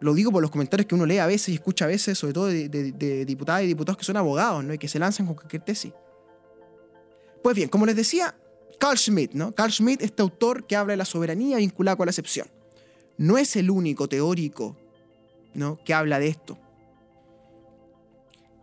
Lo 0.00 0.14
digo 0.14 0.32
por 0.32 0.42
los 0.42 0.50
comentarios 0.50 0.86
que 0.86 0.94
uno 0.94 1.06
lee 1.06 1.18
a 1.18 1.26
veces 1.26 1.50
y 1.50 1.54
escucha 1.54 1.84
a 1.84 1.88
veces, 1.88 2.18
sobre 2.18 2.32
todo 2.32 2.46
de, 2.46 3.24
diputadas 3.24 3.62
y 3.62 3.66
diputados 3.66 3.98
que 3.98 4.04
son 4.04 4.16
abogados, 4.16 4.64
¿no? 4.64 4.74
Y 4.74 4.78
que 4.78 4.88
se 4.88 4.98
lanzan 4.98 5.26
con 5.26 5.36
cualquier 5.36 5.62
tesis. 5.62 5.92
Pues 7.42 7.54
bien, 7.54 7.68
como 7.68 7.86
les 7.86 7.96
decía, 7.96 8.34
Carl 8.80 8.98
Schmitt, 8.98 9.32
¿no? 9.32 9.54
Carl 9.54 9.70
Schmitt, 9.70 10.02
este 10.02 10.22
autor 10.22 10.66
que 10.66 10.74
habla 10.74 10.92
de 10.92 10.96
la 10.96 11.04
soberanía 11.04 11.58
vinculada 11.58 11.96
con 11.96 12.06
la 12.06 12.10
excepción. 12.10 12.48
No 13.22 13.38
es 13.38 13.54
el 13.54 13.70
único 13.70 14.08
teórico, 14.08 14.76
¿no? 15.54 15.78
Que 15.84 15.94
habla 15.94 16.18
de 16.18 16.26
esto. 16.26 16.58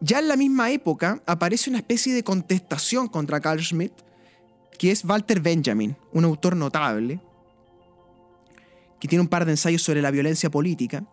Ya 0.01 0.19
en 0.19 0.27
la 0.27 0.35
misma 0.35 0.69
época 0.69 1.23
aparece 1.25 1.69
una 1.69 1.79
especie 1.79 2.13
de 2.13 2.25
contestación 2.25 3.07
contra 3.07 3.39
Carl 3.39 3.63
Schmitt, 3.63 3.93
que 4.77 4.91
es 4.91 5.05
Walter 5.05 5.39
Benjamin, 5.39 5.95
un 6.11 6.25
autor 6.25 6.57
notable, 6.57 7.21
que 8.99 9.07
tiene 9.07 9.21
un 9.21 9.29
par 9.29 9.45
de 9.45 9.51
ensayos 9.51 9.81
sobre 9.81 10.01
la 10.01 10.11
violencia 10.11 10.49
política, 10.49 11.05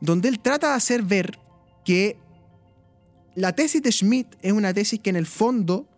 donde 0.00 0.28
él 0.28 0.38
trata 0.38 0.68
de 0.68 0.74
hacer 0.74 1.02
ver 1.02 1.36
que 1.84 2.16
la 3.34 3.56
tesis 3.56 3.82
de 3.82 3.90
Schmidt 3.90 4.36
es 4.40 4.52
una 4.52 4.72
tesis 4.72 5.00
que 5.00 5.10
en 5.10 5.16
el 5.16 5.26
fondo 5.26 5.88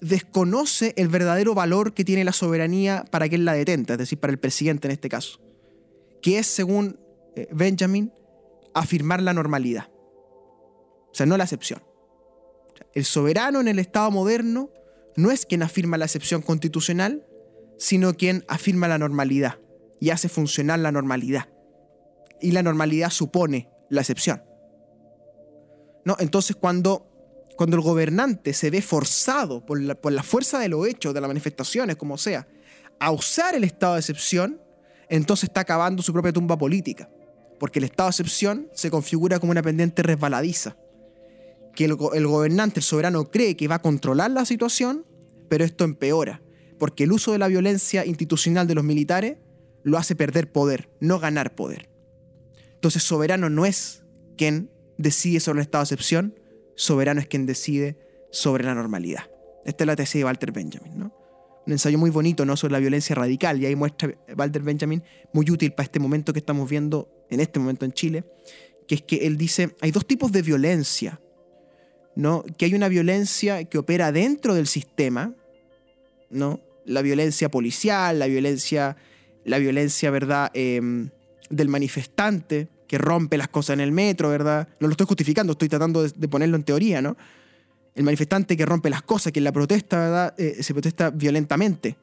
desconoce 0.00 0.94
el 0.96 1.08
verdadero 1.08 1.56
valor 1.56 1.92
que 1.92 2.04
tiene 2.04 2.22
la 2.22 2.32
soberanía 2.32 3.04
para 3.10 3.28
quien 3.28 3.44
la 3.44 3.54
detenta, 3.54 3.94
es 3.94 3.98
decir, 3.98 4.20
para 4.20 4.32
el 4.32 4.38
presidente 4.38 4.86
en 4.86 4.92
este 4.92 5.08
caso, 5.08 5.40
que 6.22 6.38
es, 6.38 6.46
según 6.46 6.98
eh, 7.36 7.48
Benjamin, 7.52 8.12
afirmar 8.74 9.22
la 9.22 9.32
normalidad. 9.32 9.88
O 11.10 11.14
sea, 11.14 11.26
no 11.26 11.36
la 11.36 11.44
excepción. 11.44 11.82
El 12.94 13.04
soberano 13.04 13.60
en 13.60 13.68
el 13.68 13.78
Estado 13.78 14.10
moderno 14.10 14.70
no 15.16 15.30
es 15.30 15.46
quien 15.46 15.62
afirma 15.62 15.98
la 15.98 16.04
excepción 16.04 16.42
constitucional, 16.42 17.26
sino 17.76 18.14
quien 18.14 18.44
afirma 18.48 18.88
la 18.88 18.98
normalidad 18.98 19.58
y 20.00 20.10
hace 20.10 20.28
funcionar 20.28 20.78
la 20.78 20.92
normalidad 20.92 21.48
y 22.40 22.52
la 22.52 22.62
normalidad 22.62 23.10
supone 23.10 23.68
la 23.88 24.00
excepción. 24.00 24.42
¿No? 26.04 26.16
Entonces 26.20 26.56
cuando, 26.56 27.06
cuando 27.56 27.76
el 27.76 27.82
gobernante 27.82 28.52
se 28.54 28.70
ve 28.70 28.80
forzado 28.80 29.64
por 29.64 29.80
la, 29.80 29.94
por 29.94 30.12
la 30.12 30.22
fuerza 30.22 30.58
de 30.58 30.68
los 30.68 30.86
hechos, 30.86 31.14
de 31.14 31.20
las 31.20 31.28
manifestaciones, 31.28 31.96
como 31.96 32.16
sea, 32.16 32.46
a 33.00 33.10
usar 33.10 33.54
el 33.54 33.64
estado 33.64 33.94
de 33.94 34.00
excepción, 34.00 34.60
entonces 35.08 35.44
está 35.44 35.62
acabando 35.62 36.02
su 36.02 36.12
propia 36.12 36.32
tumba 36.32 36.58
política. 36.58 37.08
Porque 37.58 37.78
el 37.78 37.84
estado 37.84 38.08
de 38.08 38.12
excepción 38.12 38.68
se 38.72 38.90
configura 38.90 39.38
como 39.38 39.50
una 39.50 39.62
pendiente 39.62 40.02
resbaladiza. 40.02 40.76
Que 41.74 41.84
el, 41.84 41.94
gobernante, 41.94 42.80
el 42.80 42.84
soberano, 42.84 43.30
cree 43.30 43.56
que 43.56 43.68
va 43.68 43.76
a 43.76 43.82
controlar 43.82 44.30
la 44.30 44.44
situación, 44.44 45.04
pero 45.48 45.64
esto 45.64 45.84
empeora. 45.84 46.42
Porque 46.78 47.04
el 47.04 47.12
uso 47.12 47.32
de 47.32 47.38
la 47.38 47.48
violencia 47.48 48.06
institucional 48.06 48.66
de 48.66 48.74
los 48.74 48.84
militares 48.84 49.38
lo 49.82 49.98
hace 49.98 50.14
perder 50.14 50.52
poder, 50.52 50.90
no 51.00 51.18
ganar 51.18 51.54
poder. 51.54 51.88
Entonces 52.74 53.02
soberano 53.02 53.50
no 53.50 53.66
es 53.66 54.04
quien 54.36 54.70
decide 54.98 55.40
sobre 55.40 55.60
el 55.60 55.62
estado 55.62 55.82
de 55.82 55.86
excepción, 55.86 56.38
soberano 56.76 57.20
es 57.20 57.26
quien 57.26 57.46
decide 57.46 57.98
sobre 58.30 58.64
la 58.64 58.74
normalidad. 58.74 59.30
Esta 59.64 59.84
es 59.84 59.86
la 59.86 59.96
tesis 59.96 60.20
de 60.20 60.24
Walter 60.24 60.52
Benjamin, 60.52 60.98
¿no? 60.98 61.17
Un 61.68 61.72
ensayo 61.72 61.98
muy 61.98 62.08
bonito, 62.08 62.46
¿no? 62.46 62.56
Sobre 62.56 62.72
la 62.72 62.78
violencia 62.78 63.14
radical, 63.14 63.60
y 63.60 63.66
ahí 63.66 63.76
muestra 63.76 64.14
Walter 64.34 64.62
Benjamin, 64.62 65.02
muy 65.34 65.50
útil 65.50 65.70
para 65.72 65.84
este 65.84 66.00
momento 66.00 66.32
que 66.32 66.38
estamos 66.38 66.66
viendo 66.66 67.26
en 67.28 67.40
este 67.40 67.60
momento 67.60 67.84
en 67.84 67.92
Chile, 67.92 68.24
que 68.86 68.94
es 68.94 69.02
que 69.02 69.26
él 69.26 69.36
dice, 69.36 69.76
hay 69.82 69.90
dos 69.90 70.06
tipos 70.06 70.32
de 70.32 70.40
violencia, 70.40 71.20
¿no? 72.16 72.42
Que 72.56 72.64
hay 72.64 72.74
una 72.74 72.88
violencia 72.88 73.64
que 73.64 73.76
opera 73.76 74.12
dentro 74.12 74.54
del 74.54 74.66
sistema, 74.66 75.34
¿no? 76.30 76.58
La 76.86 77.02
violencia 77.02 77.50
policial, 77.50 78.18
la 78.18 78.28
violencia, 78.28 78.96
la 79.44 79.58
violencia, 79.58 80.10
¿verdad? 80.10 80.50
Em, 80.54 81.10
del 81.50 81.68
manifestante 81.68 82.68
que 82.86 82.96
rompe 82.96 83.36
las 83.36 83.48
cosas 83.48 83.74
en 83.74 83.80
el 83.80 83.92
metro, 83.92 84.30
¿verdad? 84.30 84.68
No 84.80 84.88
lo 84.88 84.92
estoy 84.92 85.06
justificando, 85.06 85.52
estoy 85.52 85.68
tratando 85.68 86.08
de, 86.08 86.28
ponerlo 86.28 86.56
en 86.56 86.62
teoría, 86.62 87.02
¿no? 87.02 87.18
El 87.98 88.04
manifestante 88.04 88.56
que 88.56 88.64
rompe 88.64 88.90
las 88.90 89.02
cosas, 89.02 89.32
que 89.32 89.40
en 89.40 89.44
la 89.44 89.50
protesta, 89.50 89.98
¿verdad? 89.98 90.34
Eh, 90.38 90.62
se 90.62 90.72
protesta 90.72 91.10
violentamente, 91.10 91.98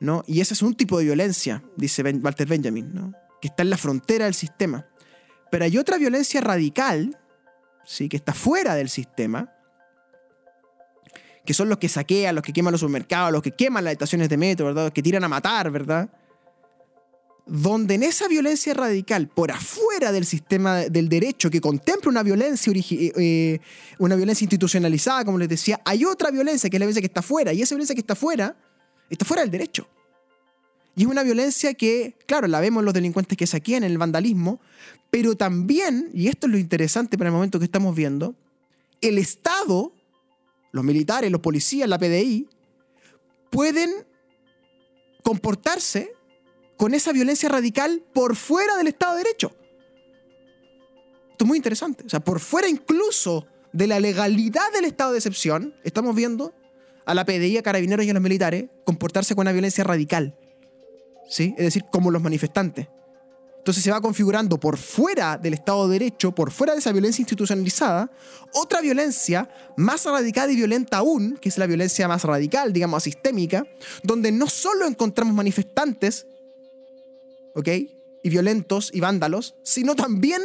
¿no? 0.00 0.24
Y 0.26 0.40
ese 0.40 0.54
es 0.54 0.62
un 0.62 0.74
tipo 0.74 0.98
de 0.98 1.04
violencia, 1.04 1.62
dice 1.76 2.02
Walter 2.02 2.48
Benjamin, 2.48 2.92
¿no? 2.92 3.12
Que 3.40 3.46
está 3.46 3.62
en 3.62 3.70
la 3.70 3.76
frontera 3.76 4.24
del 4.24 4.34
sistema. 4.34 4.84
Pero 5.48 5.64
hay 5.64 5.78
otra 5.78 5.96
violencia 5.96 6.40
radical, 6.40 7.16
¿sí? 7.84 8.08
Que 8.08 8.16
está 8.16 8.34
fuera 8.34 8.74
del 8.74 8.88
sistema, 8.88 9.48
que 11.46 11.54
son 11.54 11.68
los 11.68 11.78
que 11.78 11.88
saquean, 11.88 12.34
los 12.34 12.42
que 12.42 12.52
queman 12.52 12.72
los 12.72 12.80
supermercados, 12.80 13.30
los 13.30 13.42
que 13.42 13.52
queman 13.52 13.84
las 13.84 13.92
estaciones 13.92 14.28
de 14.28 14.36
metro, 14.36 14.66
¿verdad? 14.66 14.86
Los 14.86 14.92
que 14.92 15.04
tiran 15.04 15.22
a 15.22 15.28
matar, 15.28 15.70
¿verdad? 15.70 16.10
Donde 17.46 17.94
en 17.94 18.02
esa 18.02 18.26
violencia 18.26 18.72
radical, 18.72 19.28
por 19.28 19.52
afuera 19.52 20.12
del 20.12 20.24
sistema 20.24 20.76
del 20.76 21.08
derecho 21.08 21.50
que 21.50 21.60
contempla 21.60 22.10
una 22.10 22.22
violencia, 22.22 22.72
eh, 22.72 23.12
eh, 23.16 23.60
una 23.98 24.16
violencia 24.16 24.44
institucionalizada, 24.44 25.24
como 25.24 25.38
les 25.38 25.48
decía, 25.48 25.80
hay 25.84 26.04
otra 26.04 26.30
violencia 26.30 26.70
que 26.70 26.76
es 26.76 26.80
la 26.80 26.86
violencia 26.86 27.02
que 27.02 27.06
está 27.06 27.22
fuera, 27.22 27.52
y 27.52 27.60
esa 27.60 27.74
violencia 27.74 27.94
que 27.94 28.00
está 28.00 28.14
fuera, 28.14 28.56
está 29.10 29.24
fuera 29.24 29.42
del 29.42 29.50
derecho. 29.50 29.86
Y 30.96 31.02
es 31.02 31.08
una 31.08 31.22
violencia 31.22 31.74
que, 31.74 32.16
claro, 32.26 32.46
la 32.46 32.60
vemos 32.60 32.80
en 32.80 32.84
los 32.86 32.94
delincuentes 32.94 33.36
que 33.36 33.46
saquean, 33.46 33.84
en 33.84 33.90
el 33.90 33.98
vandalismo, 33.98 34.60
pero 35.10 35.36
también, 35.36 36.10
y 36.14 36.28
esto 36.28 36.46
es 36.46 36.52
lo 36.52 36.58
interesante 36.58 37.18
para 37.18 37.28
el 37.28 37.34
momento 37.34 37.58
que 37.58 37.66
estamos 37.66 37.94
viendo, 37.94 38.34
el 39.00 39.18
Estado, 39.18 39.92
los 40.72 40.84
militares, 40.84 41.30
los 41.30 41.40
policías, 41.40 41.88
la 41.88 41.98
PDI, 41.98 42.48
pueden 43.50 43.92
comportarse 45.22 46.13
con 46.76 46.94
esa 46.94 47.12
violencia 47.12 47.48
radical 47.48 48.02
por 48.12 48.36
fuera 48.36 48.76
del 48.76 48.88
Estado 48.88 49.16
de 49.16 49.24
Derecho. 49.24 49.52
Esto 51.32 51.44
es 51.44 51.48
muy 51.48 51.56
interesante. 51.56 52.04
O 52.06 52.08
sea, 52.08 52.20
por 52.20 52.40
fuera 52.40 52.68
incluso 52.68 53.46
de 53.72 53.88
la 53.88 53.98
legalidad 53.98 54.72
del 54.72 54.84
estado 54.84 55.12
de 55.12 55.18
excepción, 55.18 55.74
estamos 55.82 56.14
viendo 56.14 56.54
a 57.06 57.14
la 57.14 57.24
PDI, 57.24 57.58
a 57.58 57.62
carabineros 57.62 58.06
y 58.06 58.10
a 58.10 58.14
los 58.14 58.22
militares 58.22 58.66
comportarse 58.84 59.34
con 59.34 59.42
una 59.42 59.52
violencia 59.52 59.82
radical. 59.82 60.38
¿Sí? 61.28 61.54
Es 61.58 61.64
decir, 61.64 61.84
como 61.90 62.10
los 62.10 62.22
manifestantes. 62.22 62.86
Entonces 63.58 63.82
se 63.82 63.90
va 63.90 64.00
configurando 64.00 64.60
por 64.60 64.76
fuera 64.76 65.38
del 65.38 65.54
Estado 65.54 65.88
de 65.88 65.94
Derecho, 65.94 66.32
por 66.32 66.50
fuera 66.52 66.74
de 66.74 66.80
esa 66.80 66.92
violencia 66.92 67.22
institucionalizada, 67.22 68.10
otra 68.52 68.82
violencia 68.82 69.48
más 69.78 70.04
radical 70.04 70.50
y 70.50 70.56
violenta 70.56 70.98
aún, 70.98 71.38
que 71.40 71.48
es 71.48 71.56
la 71.56 71.66
violencia 71.66 72.06
más 72.06 72.24
radical, 72.24 72.74
digamos, 72.74 73.02
sistémica, 73.02 73.66
donde 74.02 74.30
no 74.30 74.48
solo 74.48 74.86
encontramos 74.86 75.34
manifestantes 75.34 76.26
¿ok? 77.54 77.68
Y 78.22 78.30
violentos 78.30 78.90
y 78.92 79.00
vándalos, 79.00 79.56
sino 79.64 79.94
también 79.94 80.42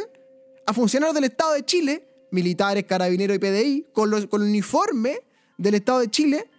a 0.66 0.72
funcionarios 0.72 1.14
del 1.14 1.24
Estado 1.24 1.54
de 1.54 1.64
Chile, 1.64 2.08
militares, 2.30 2.84
carabineros 2.84 3.36
y 3.36 3.38
PDI, 3.38 3.86
con, 3.92 4.12
el 4.14 4.28
uniforme 4.32 5.20
del 5.58 5.74
Estado 5.74 6.00
de 6.00 6.10
Chile, 6.10 6.50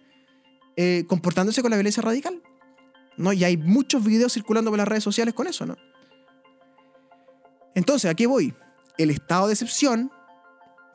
eh, 0.76 1.04
comportándose 1.08 1.62
con 1.62 1.70
la 1.70 1.76
violencia 1.76 2.02
radical. 2.02 2.42
¿no? 3.16 3.32
Y 3.32 3.44
hay 3.44 3.56
muchos 3.56 4.04
videos 4.04 4.32
circulando 4.32 4.70
por 4.70 4.78
las 4.78 4.88
redes 4.88 5.04
sociales 5.04 5.34
con 5.34 5.46
eso, 5.46 5.66
¿no? 5.66 5.76
Entonces, 7.74 8.10
¿a 8.10 8.14
qué 8.14 8.26
voy? 8.26 8.54
El 8.98 9.10
estado 9.10 9.46
de 9.46 9.54
excepción 9.54 10.10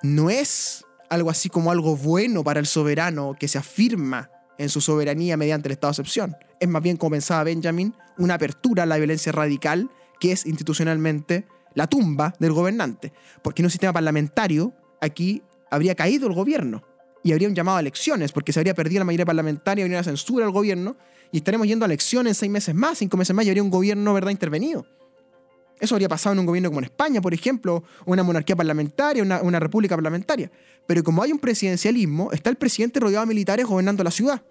no 0.04 0.30
es 0.30 0.86
algo 1.10 1.30
así 1.30 1.50
como 1.50 1.72
algo 1.72 1.96
bueno 1.96 2.44
para 2.44 2.60
el 2.60 2.68
soberano 2.68 3.36
que 3.40 3.48
se 3.48 3.58
afirma 3.58 4.30
en 4.58 4.70
su 4.70 4.82
soberanía 4.82 5.38
mediante 5.38 5.68
el 5.68 5.74
estado 5.74 5.92
de 5.92 5.94
excepción. 5.94 6.36
Es 6.60 6.68
más 6.68 6.82
bien, 6.82 6.98
como 6.98 7.12
pensaba 7.12 7.44
Benjamin, 7.44 7.94
una 8.18 8.36
apertura 8.36 8.84
a 8.84 8.86
la 8.86 8.98
violencia 8.98 9.32
radical 9.32 9.90
que 10.20 10.32
es 10.32 10.46
institucionalmente 10.46 11.46
la 11.76 11.88
tumba 11.88 12.34
del 12.40 12.54
gobernante. 12.54 13.14
Porque 13.44 13.62
en 13.62 13.68
un 13.68 13.72
sistema 13.72 13.94
parlamentario 13.94 14.74
aquí 15.00 15.44
habría 15.70 15.96
caído 15.96 16.28
el 16.28 16.34
gobierno 16.34 16.84
y 17.24 17.32
habría 17.32 17.48
un 17.48 17.56
llamado 17.56 17.78
a 17.78 17.82
elecciones 17.82 18.32
porque 18.32 18.54
se 18.54 18.60
habría 18.60 18.74
perdido 18.74 19.00
la 19.00 19.06
mayoría 19.06 19.26
parlamentaria, 19.26 19.84
habría 19.84 19.98
una 19.98 20.04
censura 20.04 20.46
al 20.46 20.52
gobierno 20.52 20.98
y 21.32 21.38
estaremos 21.38 21.68
yendo 21.68 21.86
a 21.86 21.88
elecciones 21.88 22.38
seis 22.38 22.52
meses 22.52 22.74
más, 22.74 22.98
cinco 22.98 23.18
meses 23.18 23.36
más 23.36 23.46
y 23.46 23.50
habría 23.50 23.64
un 23.64 23.70
gobierno 23.70 24.14
verdad 24.14 24.32
intervenido. 24.32 24.86
Eso 25.80 25.96
habría 25.96 26.10
pasado 26.10 26.34
en 26.34 26.40
un 26.40 26.46
gobierno 26.46 26.70
como 26.70 26.80
en 26.80 26.86
España, 26.86 27.22
por 27.22 27.34
ejemplo, 27.34 27.84
una 28.06 28.24
monarquía 28.24 28.56
parlamentaria, 28.56 29.22
una, 29.22 29.42
una 29.42 29.60
república 29.60 29.96
parlamentaria. 29.96 30.52
Pero 30.86 31.04
como 31.04 31.22
hay 31.22 31.32
un 31.32 31.40
presidencialismo, 31.40 32.32
está 32.32 32.50
el 32.50 32.56
presidente 32.56 33.00
rodeado 33.00 33.26
de 33.26 33.30
militares 33.30 33.66
gobernando 33.66 34.04
la 34.04 34.12
ciudad, 34.12 34.42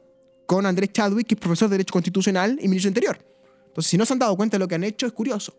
con 0.46 0.66
Andrés 0.66 0.92
Chadwick, 0.92 1.26
que 1.26 1.34
es 1.34 1.40
profesor 1.40 1.68
de 1.68 1.74
Derecho 1.74 1.92
Constitucional 1.92 2.58
y 2.60 2.68
ministro 2.68 2.88
Interior. 2.88 3.18
Entonces, 3.66 3.90
si 3.90 3.98
no 3.98 4.06
se 4.06 4.12
han 4.12 4.18
dado 4.18 4.36
cuenta 4.36 4.56
de 4.56 4.60
lo 4.60 4.68
que 4.68 4.74
han 4.76 4.84
hecho, 4.84 5.06
es 5.06 5.12
curioso. 5.12 5.54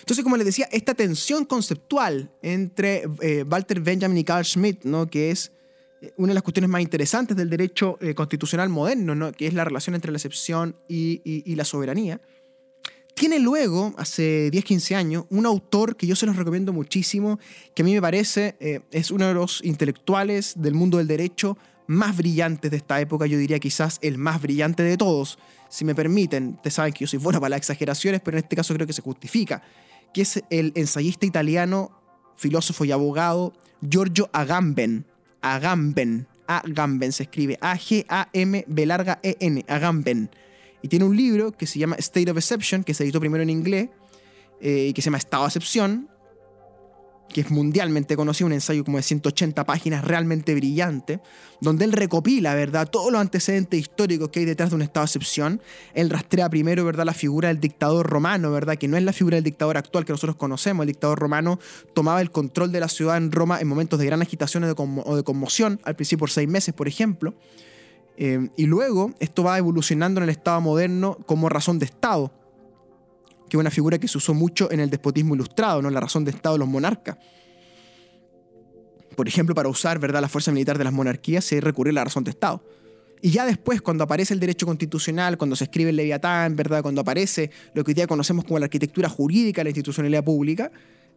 Entonces, 0.00 0.24
como 0.24 0.36
les 0.36 0.46
decía, 0.46 0.68
esta 0.72 0.94
tensión 0.94 1.44
conceptual 1.44 2.30
entre 2.42 3.04
eh, 3.20 3.44
Walter 3.48 3.80
Benjamin 3.80 4.18
y 4.18 4.24
Carl 4.24 4.44
Schmitt, 4.44 4.84
¿no? 4.84 5.06
que 5.08 5.30
es 5.30 5.52
eh, 6.00 6.12
una 6.16 6.28
de 6.28 6.34
las 6.34 6.42
cuestiones 6.42 6.70
más 6.70 6.80
interesantes 6.80 7.36
del 7.36 7.50
derecho 7.50 7.98
eh, 8.00 8.14
constitucional 8.14 8.68
moderno, 8.68 9.14
¿no? 9.14 9.32
que 9.32 9.46
es 9.46 9.54
la 9.54 9.64
relación 9.64 9.94
entre 9.94 10.10
la 10.10 10.16
excepción 10.16 10.76
y, 10.88 11.54
la 11.54 11.64
soberanía, 11.64 12.20
tiene 13.18 13.38
luego, 13.38 13.94
hace 13.98 14.50
10, 14.50 14.64
15 14.64 14.94
años, 14.94 15.24
un 15.30 15.44
autor 15.44 15.96
que 15.96 16.06
yo 16.06 16.16
se 16.16 16.26
los 16.26 16.36
recomiendo 16.36 16.72
muchísimo, 16.72 17.38
que 17.74 17.82
a 17.82 17.84
mí 17.84 17.92
me 17.92 18.00
parece 18.00 18.56
es 18.90 19.10
uno 19.10 19.26
de 19.26 19.34
los 19.34 19.62
intelectuales 19.64 20.54
del 20.56 20.74
mundo 20.74 20.98
del 20.98 21.06
derecho 21.06 21.58
más 21.86 22.16
brillantes 22.16 22.70
de 22.70 22.76
esta 22.76 23.00
época, 23.00 23.26
yo 23.26 23.38
diría 23.38 23.58
quizás 23.58 23.98
el 24.02 24.18
más 24.18 24.40
brillante 24.42 24.82
de 24.82 24.96
todos, 24.96 25.38
si 25.68 25.84
me 25.84 25.94
permiten, 25.94 26.58
te 26.62 26.70
saben 26.70 26.92
que 26.92 27.00
yo 27.00 27.06
soy 27.06 27.18
bueno 27.18 27.40
para 27.40 27.50
las 27.50 27.58
exageraciones, 27.58 28.20
pero 28.20 28.36
en 28.36 28.44
este 28.44 28.56
caso 28.56 28.74
creo 28.74 28.86
que 28.86 28.92
se 28.92 29.02
justifica, 29.02 29.62
que 30.12 30.22
es 30.22 30.42
el 30.50 30.72
ensayista 30.74 31.26
italiano, 31.26 31.90
filósofo 32.36 32.84
y 32.84 32.92
abogado 32.92 33.52
Giorgio 33.80 34.30
Agamben. 34.32 35.06
Agamben, 35.40 36.26
Agamben 36.46 37.12
se 37.12 37.24
escribe 37.24 37.58
A-G-A-M-B 37.60 38.86
larga 38.86 39.18
E-N, 39.22 39.64
Agamben. 39.68 40.30
Y 40.82 40.88
tiene 40.88 41.04
un 41.04 41.16
libro 41.16 41.52
que 41.52 41.66
se 41.66 41.78
llama 41.78 41.96
State 41.96 42.30
of 42.30 42.36
Exception, 42.36 42.84
que 42.84 42.94
se 42.94 43.04
editó 43.04 43.20
primero 43.20 43.42
en 43.42 43.50
inglés, 43.50 43.88
eh, 44.60 44.86
y 44.88 44.92
que 44.92 45.02
se 45.02 45.06
llama 45.06 45.18
Estado 45.18 45.44
de 45.44 45.48
Excepción, 45.48 46.08
que 47.32 47.42
es 47.42 47.50
mundialmente 47.50 48.16
conocido, 48.16 48.46
un 48.46 48.54
ensayo 48.54 48.84
como 48.84 48.96
de 48.96 49.02
180 49.02 49.64
páginas 49.64 50.04
realmente 50.04 50.54
brillante, 50.54 51.20
donde 51.60 51.84
él 51.84 51.92
recopila, 51.92 52.54
¿verdad?, 52.54 52.88
todos 52.88 53.12
los 53.12 53.20
antecedentes 53.20 53.78
históricos 53.78 54.30
que 54.30 54.40
hay 54.40 54.46
detrás 54.46 54.70
de 54.70 54.76
un 54.76 54.82
estado 54.82 55.04
de 55.04 55.08
excepción. 55.08 55.60
Él 55.94 56.10
rastrea 56.10 56.48
primero, 56.48 56.84
¿verdad?, 56.84 57.04
la 57.04 57.12
figura 57.12 57.48
del 57.48 57.60
dictador 57.60 58.06
romano, 58.08 58.50
¿verdad?, 58.50 58.76
que 58.76 58.88
no 58.88 58.96
es 58.96 59.02
la 59.02 59.12
figura 59.12 59.36
del 59.36 59.44
dictador 59.44 59.76
actual 59.76 60.04
que 60.04 60.12
nosotros 60.12 60.36
conocemos. 60.36 60.84
El 60.84 60.88
dictador 60.88 61.18
romano 61.18 61.58
tomaba 61.94 62.20
el 62.22 62.30
control 62.30 62.72
de 62.72 62.80
la 62.80 62.88
ciudad 62.88 63.18
en 63.18 63.30
Roma 63.30 63.60
en 63.60 63.68
momentos 63.68 63.98
de 63.98 64.06
gran 64.06 64.22
agitación 64.22 64.64
o 64.64 65.16
de, 65.16 65.22
conmoción, 65.22 65.80
al 65.84 65.96
principio 65.96 66.20
por 66.20 66.30
seis 66.30 66.48
meses, 66.48 66.74
por 66.74 66.88
ejemplo. 66.88 67.34
Eh, 68.20 68.50
y 68.56 68.66
luego 68.66 69.14
esto 69.20 69.44
va 69.44 69.56
evolucionando 69.58 70.18
en 70.18 70.24
el 70.24 70.30
Estado 70.30 70.60
moderno 70.60 71.16
como 71.26 71.48
razón 71.48 71.78
de 71.78 71.86
Estado 71.86 72.32
que 73.48 73.56
es 73.56 73.60
una 73.60 73.70
figura 73.70 73.98
que 73.98 74.08
se 74.08 74.18
usó 74.18 74.34
mucho 74.34 74.70
en 74.70 74.80
el 74.80 74.90
despotismo 74.90 75.34
ilustrado, 75.34 75.82
¿no? 75.82 75.90
la 75.90 76.00
razón 76.00 76.24
de 76.24 76.30
Estado 76.30 76.54
de 76.54 76.60
los 76.60 76.68
monarcas. 76.68 77.16
Por 79.16 79.26
ejemplo, 79.26 79.54
para 79.54 79.68
usar 79.68 79.98
¿verdad? 79.98 80.20
la 80.20 80.28
fuerza 80.28 80.52
militar 80.52 80.78
de 80.78 80.84
las 80.84 80.92
monarquías 80.92 81.44
se 81.44 81.60
recurrió 81.60 81.90
a 81.90 81.94
la 81.94 82.04
razón 82.04 82.24
de 82.24 82.30
Estado. 82.30 82.62
Y 83.20 83.30
ya 83.30 83.46
después, 83.46 83.82
cuando 83.82 84.04
aparece 84.04 84.32
el 84.32 84.38
derecho 84.38 84.64
constitucional, 84.64 85.38
cuando 85.38 85.56
se 85.56 85.64
escribe 85.64 85.90
el 85.90 85.96
Leviatán, 85.96 86.54
¿verdad? 86.54 86.82
cuando 86.82 87.00
aparece 87.00 87.50
lo 87.74 87.82
que 87.82 87.90
hoy 87.90 87.94
día 87.94 88.06
conocemos 88.06 88.44
como 88.44 88.60
la 88.60 88.66
arquitectura 88.66 89.08
jurídica, 89.08 89.64
la 89.64 89.70
institucionalidad 89.70 90.22
pública, 90.22 90.70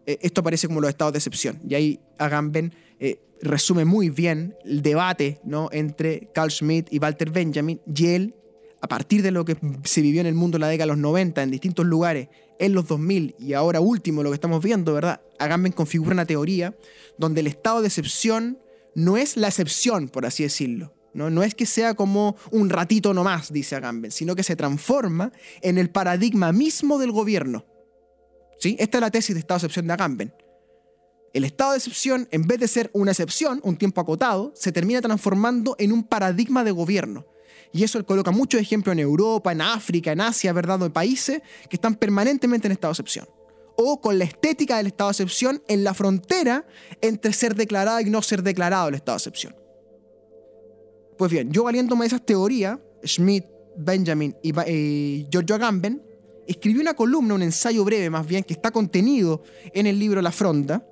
eh, 0.07 0.17
esto 0.21 0.41
aparece 0.41 0.67
como 0.67 0.81
los 0.81 0.89
estados 0.89 1.13
de 1.13 1.19
excepción. 1.19 1.59
Y 1.67 1.75
ahí 1.75 1.99
Agamben 2.17 2.73
eh, 2.99 3.19
resume 3.41 3.85
muy 3.85 4.09
bien 4.09 4.55
el 4.63 4.81
debate 4.81 5.39
¿no? 5.43 5.69
entre 5.71 6.29
Carl 6.33 6.51
Schmitt 6.51 6.87
y 6.91 6.99
Walter 6.99 7.31
Benjamin, 7.31 7.81
y 7.85 8.07
él 8.07 8.35
a 8.81 8.87
partir 8.87 9.21
de 9.21 9.31
lo 9.31 9.45
que 9.45 9.57
se 9.83 10.01
vivió 10.01 10.21
en 10.21 10.27
el 10.27 10.33
mundo 10.33 10.57
en 10.57 10.61
la 10.61 10.67
década 10.67 10.87
de 10.87 10.93
los 10.93 10.97
90, 10.97 11.43
en 11.43 11.51
distintos 11.51 11.85
lugares, 11.85 12.29
en 12.59 12.73
los 12.73 12.87
2000 12.87 13.35
y 13.39 13.53
ahora 13.53 13.79
último 13.79 14.23
lo 14.23 14.31
que 14.31 14.35
estamos 14.35 14.63
viendo, 14.63 14.93
¿verdad? 14.93 15.21
Agamben 15.39 15.71
configura 15.71 16.13
una 16.13 16.25
teoría 16.25 16.75
donde 17.17 17.41
el 17.41 17.47
estado 17.47 17.81
de 17.81 17.87
excepción 17.87 18.59
no 18.95 19.17
es 19.17 19.37
la 19.37 19.47
excepción, 19.47 20.09
por 20.09 20.25
así 20.25 20.43
decirlo. 20.43 20.93
¿no? 21.13 21.29
no 21.29 21.43
es 21.43 21.55
que 21.55 21.65
sea 21.65 21.93
como 21.93 22.35
un 22.51 22.69
ratito 22.69 23.13
nomás, 23.13 23.51
dice 23.51 23.75
Agamben, 23.75 24.11
sino 24.11 24.35
que 24.35 24.43
se 24.43 24.55
transforma 24.55 25.31
en 25.61 25.77
el 25.77 25.89
paradigma 25.89 26.51
mismo 26.51 26.99
del 26.99 27.11
gobierno. 27.11 27.65
¿Sí? 28.59 28.75
Esta 28.79 28.99
es 28.99 29.01
la 29.01 29.11
tesis 29.11 29.35
de 29.35 29.39
estado 29.39 29.59
de 29.59 29.65
excepción 29.65 29.87
de 29.87 29.93
Agamben. 29.93 30.33
El 31.33 31.45
estado 31.45 31.71
de 31.71 31.77
excepción, 31.77 32.27
en 32.31 32.45
vez 32.45 32.59
de 32.59 32.67
ser 32.67 32.89
una 32.93 33.11
excepción, 33.11 33.61
un 33.63 33.77
tiempo 33.77 34.01
acotado, 34.01 34.51
se 34.55 34.71
termina 34.71 35.01
transformando 35.01 35.75
en 35.79 35.91
un 35.91 36.03
paradigma 36.03 36.63
de 36.63 36.71
gobierno. 36.71 37.25
Y 37.71 37.83
eso 37.83 38.05
coloca 38.05 38.31
muchos 38.31 38.59
ejemplos 38.59 38.93
en 38.93 38.99
Europa, 38.99 39.51
en 39.53 39.61
África, 39.61 40.11
en 40.11 40.19
Asia, 40.19 40.51
¿verdad? 40.51 40.91
Países 40.91 41.41
que 41.69 41.77
están 41.77 41.95
permanentemente 41.95 42.67
en 42.67 42.73
estado 42.73 42.91
de 42.91 42.95
excepción. 42.95 43.27
O 43.77 44.01
con 44.01 44.19
la 44.19 44.25
estética 44.25 44.77
del 44.77 44.87
estado 44.87 45.09
de 45.09 45.13
excepción 45.13 45.63
en 45.69 45.85
la 45.85 45.93
frontera 45.93 46.65
entre 46.99 47.31
ser 47.31 47.55
declarado 47.55 48.01
y 48.01 48.09
no 48.09 48.21
ser 48.21 48.43
declarado 48.43 48.89
el 48.89 48.95
estado 48.95 49.17
de 49.17 49.19
excepción. 49.19 49.55
Pues 51.17 51.31
bien, 51.31 51.51
yo 51.51 51.63
valiéndome 51.63 52.03
de 52.03 52.07
esas 52.07 52.25
teorías, 52.25 52.77
Schmidt, 53.05 53.45
Benjamin 53.77 54.35
y, 54.43 55.25
Giorgio 55.31 55.55
Agamben, 55.55 56.03
escribí 56.45 56.79
una 56.79 56.93
columna, 56.93 57.35
un 57.35 57.41
ensayo 57.41 57.85
breve 57.85 58.09
más 58.09 58.27
bien, 58.27 58.43
que 58.43 58.53
está 58.53 58.71
contenido 58.71 59.43
en 59.73 59.87
el 59.87 59.97
libro 59.97 60.21
La 60.21 60.31
Fronda, 60.31 60.85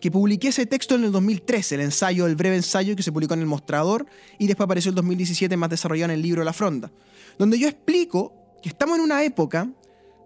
que 0.00 0.10
publiqué 0.10 0.48
ese 0.48 0.66
texto 0.66 0.94
en 0.94 1.04
el 1.04 1.12
2013, 1.12 1.76
el 1.76 1.80
ensayo, 1.82 2.26
el 2.26 2.36
breve 2.36 2.56
ensayo 2.56 2.94
que 2.94 3.02
se 3.02 3.12
publicó 3.12 3.34
en 3.34 3.40
El 3.40 3.46
Mostrador 3.46 4.06
y 4.38 4.46
después 4.46 4.64
apareció 4.64 4.90
el 4.90 4.94
2017 4.94 5.56
más 5.56 5.70
desarrollado 5.70 6.12
en 6.12 6.18
el 6.18 6.22
libro 6.22 6.44
La 6.44 6.52
Fronda, 6.52 6.90
donde 7.38 7.58
yo 7.58 7.68
explico 7.68 8.32
que 8.62 8.68
estamos 8.68 8.98
en 8.98 9.04
una 9.04 9.24
época 9.24 9.70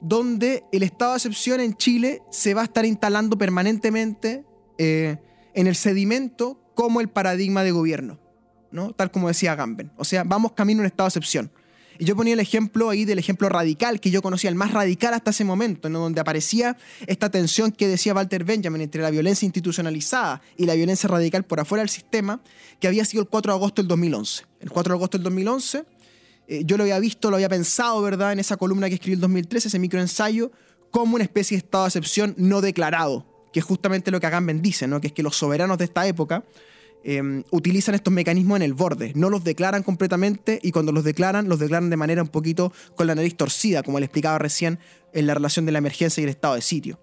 donde 0.01 0.65
el 0.73 0.83
estado 0.83 1.13
de 1.13 1.19
excepción 1.19 1.61
en 1.61 1.77
Chile 1.77 2.23
se 2.31 2.55
va 2.55 2.63
a 2.63 2.65
estar 2.65 2.85
instalando 2.85 3.39
permanentemente 3.39 4.45
eh, 4.79 5.17
en 5.55 5.67
el 5.67 5.77
sedimento 5.77 6.61
como 6.75 7.01
el 7.01 7.09
paradigma 7.09 7.63
de 7.63 7.71
gobierno, 7.71 8.19
¿no? 8.71 8.93
tal 8.93 9.11
como 9.11 9.29
decía 9.29 9.55
Gamben. 9.55 9.93
O 9.97 10.05
sea, 10.05 10.25
vamos 10.25 10.53
camino 10.53 10.81
a 10.81 10.83
un 10.83 10.87
estado 10.87 11.07
de 11.07 11.11
excepción. 11.11 11.53
Y 11.99 12.05
yo 12.05 12.17
ponía 12.17 12.35
el 12.35 12.41
ejemplo 12.41 12.91
ahí 12.91 13.05
del 13.05 13.19
ejemplo 13.19 13.49
radical, 13.49 14.01
que 14.01 14.11
yo 14.11 14.23
conocía, 14.23 14.51
el 14.51 14.57
más 14.57 14.73
radical 14.73 15.15
hasta 15.15 15.31
ese 15.31 15.45
momento, 15.45 15.89
en 15.89 15.95
donde 15.95 16.21
aparecía 16.21 16.77
esta 17.07 17.31
tensión 17.31 17.73
que 17.73 17.89
decía 17.89 18.15
Walter 18.15 18.45
Benjamin 18.45 18.83
entre 18.83 19.03
la 19.03 19.11
violencia 19.11 19.47
institucionalizada 19.47 20.43
y 20.57 20.67
la 20.67 20.75
violencia 20.75 21.09
radical 21.09 21.45
por 21.45 21.61
afuera 21.61 21.83
del 21.83 21.91
sistema, 21.91 22.41
que 22.81 22.89
había 22.89 23.05
sido 23.05 23.23
el 23.23 23.29
4 23.29 23.53
de 23.53 23.57
agosto 23.57 23.83
del 23.83 23.89
2011. 23.89 24.45
El 24.61 24.71
4 24.71 24.93
de 24.93 24.97
agosto 24.97 25.19
del 25.19 25.25
2011, 25.25 25.85
eh, 26.49 26.63
yo 26.65 26.77
lo 26.77 26.85
había 26.85 26.99
visto, 26.99 27.31
lo 27.31 27.37
había 27.37 27.49
pensado, 27.49 28.01
¿verdad?, 28.03 28.33
en 28.33 28.39
esa 28.39 28.57
columna 28.57 28.89
que 28.89 28.95
escribí 28.95 29.15
el 29.15 29.21
2013, 29.21 29.69
ese 29.69 29.79
microensayo, 29.79 30.51
como 30.91 31.15
una 31.15 31.25
especie 31.25 31.57
de 31.57 31.65
estado 31.65 31.85
de 31.85 31.89
excepción 31.89 32.35
no 32.37 32.61
declarado, 32.61 33.27
que 33.53 33.61
es 33.61 33.65
justamente 33.65 34.11
lo 34.11 34.21
que 34.21 34.27
Agamben 34.27 34.63
dice, 34.63 34.87
¿no? 34.87 35.01
que 35.01 35.09
es 35.09 35.13
que 35.13 35.23
los 35.23 35.37
soberanos 35.37 35.79
de 35.79 35.85
esta 35.85 36.07
época 36.07 36.45
Em, 37.05 37.43
utilizan 37.51 37.97
estos 37.97 38.13
mecanismos 38.13 38.57
en 38.57 38.63
el 38.63 38.75
borde, 38.75 39.13
no 39.17 39.29
los 39.29 39.43
declaran 39.43 39.83
completamente 39.83 40.61
y 40.63 40.71
cuando 40.71 40.93
los 40.93 41.03
declaran, 41.03 41.49
los 41.49 41.59
declaran 41.59 41.91
de 41.91 41.97
manera 41.97 42.23
un 42.23 42.29
poquito 42.29 42.73
con 42.95 43.09
la 43.09 43.17
nariz 43.17 43.37
torcida, 43.37 43.83
como 43.83 43.99
le 43.99 44.07
explicaba 44.07 44.39
recién 44.39 44.79
en 45.13 45.27
la 45.27 45.35
relación 45.35 45.67
de 45.67 45.73
la 45.73 45.79
emergencia 45.79 46.21
y 46.21 46.25
el 46.25 46.31
estado 46.31 46.55
de 46.55 46.63
sitio. 46.63 47.01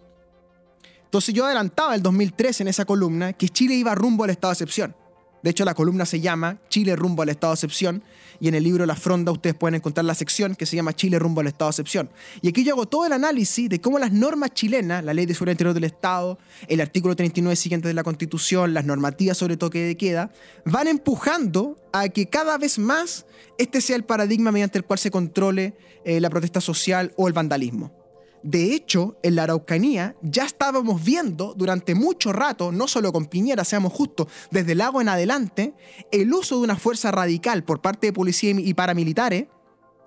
Entonces 1.04 1.34
yo 1.34 1.46
adelantaba 1.46 1.96
el 1.96 2.02
2003 2.02 2.62
en 2.62 2.68
esa 2.70 2.86
columna 2.86 3.34
que 3.34 3.50
Chile 3.50 3.76
iba 3.76 3.94
rumbo 3.94 4.24
al 4.24 4.30
estado 4.30 4.52
de 4.52 4.54
excepción. 4.54 4.96
De 5.44 5.50
hecho, 5.50 5.66
la 5.66 5.74
columna 5.74 6.06
se 6.06 6.20
llama 6.20 6.60
Chile 6.70 6.96
rumbo 6.96 7.24
al 7.24 7.30
estado 7.30 7.54
de 7.54 7.56
excepción 7.56 8.04
y 8.40 8.48
en 8.48 8.56
el 8.56 8.64
libro 8.64 8.86
La 8.86 8.96
Fronda 8.96 9.32
ustedes 9.32 9.56
pueden 9.56 9.76
encontrar 9.76 10.06
la 10.06 10.16
sección 10.16 10.56
que 10.56 10.66
se 10.66 10.76
llama 10.76 10.94
Chile 10.94 11.20
rumbo 11.20 11.42
al 11.42 11.48
estado 11.48 11.70
de 11.70 11.74
excepción. 11.74 12.10
Y 12.42 12.50
aquí 12.50 12.64
yo 12.64 12.74
hago 12.74 12.86
todo 12.86 13.06
el 13.06 13.14
análisis 13.14 13.70
de 13.70 13.82
cómo 13.82 14.00
las 14.00 14.12
normas 14.12 14.54
chilenas, 14.54 15.04
la 15.04 15.14
Ley 15.14 15.26
de 15.26 15.34
Seguridad 15.34 15.54
Interior 15.54 15.74
del 15.74 15.84
Estado, 15.86 16.38
el 16.68 16.82
artículo 16.82 17.16
39 17.16 17.56
siguiente 17.56 17.88
de 17.88 17.94
la 17.94 18.04
Constitución, 18.04 18.74
las 18.74 18.86
normativas 18.86 19.38
sobre 19.38 19.58
toque 19.58 19.80
de 19.80 19.98
queda, 19.98 20.32
van 20.66 20.88
empujando 20.88 21.78
a 21.92 22.10
que 22.10 22.30
cada 22.30 22.58
vez 22.58 22.80
más 22.80 23.26
este 23.58 23.82
sea 23.82 23.96
el 23.96 24.04
paradigma 24.04 24.52
mediante 24.52 24.78
el 24.78 24.86
cual 24.86 25.00
se 25.00 25.12
controle 25.12 25.76
eh, 26.06 26.20
la 26.20 26.30
protesta 26.30 26.62
social 26.62 27.14
o 27.18 27.28
el 27.28 27.34
vandalismo. 27.34 27.99
De 28.42 28.74
hecho, 28.74 29.18
en 29.22 29.36
la 29.36 29.44
Araucanía 29.44 30.16
ya 30.22 30.46
estábamos 30.46 31.04
viendo 31.04 31.54
durante 31.56 31.94
mucho 31.94 32.32
rato, 32.32 32.72
no 32.72 32.88
solo 32.88 33.12
con 33.12 33.26
Piñera, 33.26 33.66
seamos 33.66 33.92
justos, 33.92 34.28
desde 34.50 34.72
el 34.72 34.78
lago 34.78 35.02
en 35.02 35.10
adelante, 35.10 35.74
el 36.12 36.34
uso 36.34 36.58
de 36.58 36.64
una 36.64 36.78
fuerza 36.78 37.12
radical 37.12 37.64
por 37.64 37.82
parte 37.82 38.08
de 38.08 38.14
policía 38.14 38.52
y 38.52 38.74
paramilitares, 38.74 39.48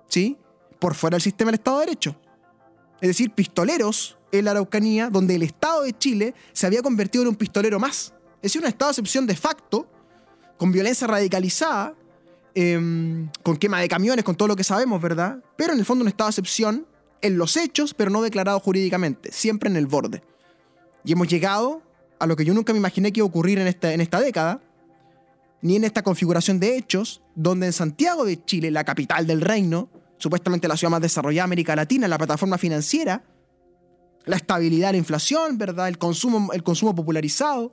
¿sí? 0.07 0.37
Por 0.79 0.95
fuera 0.95 1.15
del 1.15 1.21
sistema 1.21 1.51
del 1.51 1.59
Estado 1.59 1.79
de 1.79 1.85
Derecho. 1.85 2.15
Es 3.01 3.09
decir, 3.09 3.31
pistoleros 3.31 4.17
en 4.31 4.45
la 4.45 4.51
Araucanía, 4.51 5.09
donde 5.09 5.35
el 5.35 5.43
Estado 5.43 5.83
de 5.83 5.93
Chile 5.93 6.33
se 6.53 6.65
había 6.65 6.81
convertido 6.81 7.23
en 7.23 7.29
un 7.29 7.35
pistolero 7.35 7.79
más. 7.79 8.13
Es 8.37 8.51
decir, 8.51 8.61
un 8.61 8.67
estado 8.67 8.89
de 8.89 8.93
excepción 8.93 9.27
de 9.27 9.35
facto, 9.35 9.87
con 10.57 10.71
violencia 10.71 11.05
radicalizada, 11.07 11.95
em, 12.55 13.29
con 13.43 13.57
quema 13.57 13.79
de 13.79 13.87
camiones, 13.87 14.25
con 14.25 14.35
todo 14.35 14.47
lo 14.47 14.55
que 14.55 14.63
sabemos, 14.63 15.01
¿verdad? 15.01 15.39
Pero 15.55 15.73
en 15.73 15.79
el 15.79 15.85
fondo 15.85 16.03
un 16.03 16.07
estado 16.07 16.29
de 16.29 16.31
excepción 16.31 16.87
en 17.23 17.37
los 17.37 17.57
hechos, 17.57 17.93
pero 17.93 18.11
no 18.11 18.21
declarado 18.21 18.59
jurídicamente, 18.59 19.31
siempre 19.31 19.69
en 19.69 19.77
el 19.77 19.87
borde. 19.87 20.21
Y 21.03 21.13
hemos 21.13 21.27
llegado 21.27 21.81
a 22.19 22.27
lo 22.27 22.35
que 22.35 22.45
yo 22.45 22.53
nunca 22.53 22.73
me 22.73 22.79
imaginé 22.79 23.11
que 23.11 23.21
iba 23.21 23.25
a 23.25 23.29
ocurrir 23.29 23.57
en 23.59 23.67
esta, 23.67 23.93
en 23.93 24.01
esta 24.01 24.19
década, 24.19 24.61
ni 25.61 25.77
en 25.77 25.85
esta 25.85 26.03
configuración 26.03 26.59
de 26.59 26.77
hechos, 26.77 27.21
donde 27.35 27.67
en 27.67 27.73
Santiago 27.73 28.25
de 28.25 28.43
Chile, 28.43 28.69
la 28.69 28.83
capital 28.83 29.25
del 29.25 29.41
reino, 29.41 29.89
supuestamente 30.17 30.67
la 30.67 30.77
ciudad 30.77 30.91
más 30.91 31.01
desarrollada 31.01 31.43
de 31.43 31.51
América 31.51 31.75
Latina, 31.75 32.07
la 32.07 32.17
plataforma 32.17 32.57
financiera, 32.57 33.23
la 34.25 34.35
estabilidad 34.35 34.91
la 34.91 34.97
inflación, 34.97 35.57
¿verdad? 35.57 35.87
El 35.87 35.97
consumo, 35.97 36.51
el 36.53 36.63
consumo 36.63 36.93
popularizado, 36.93 37.71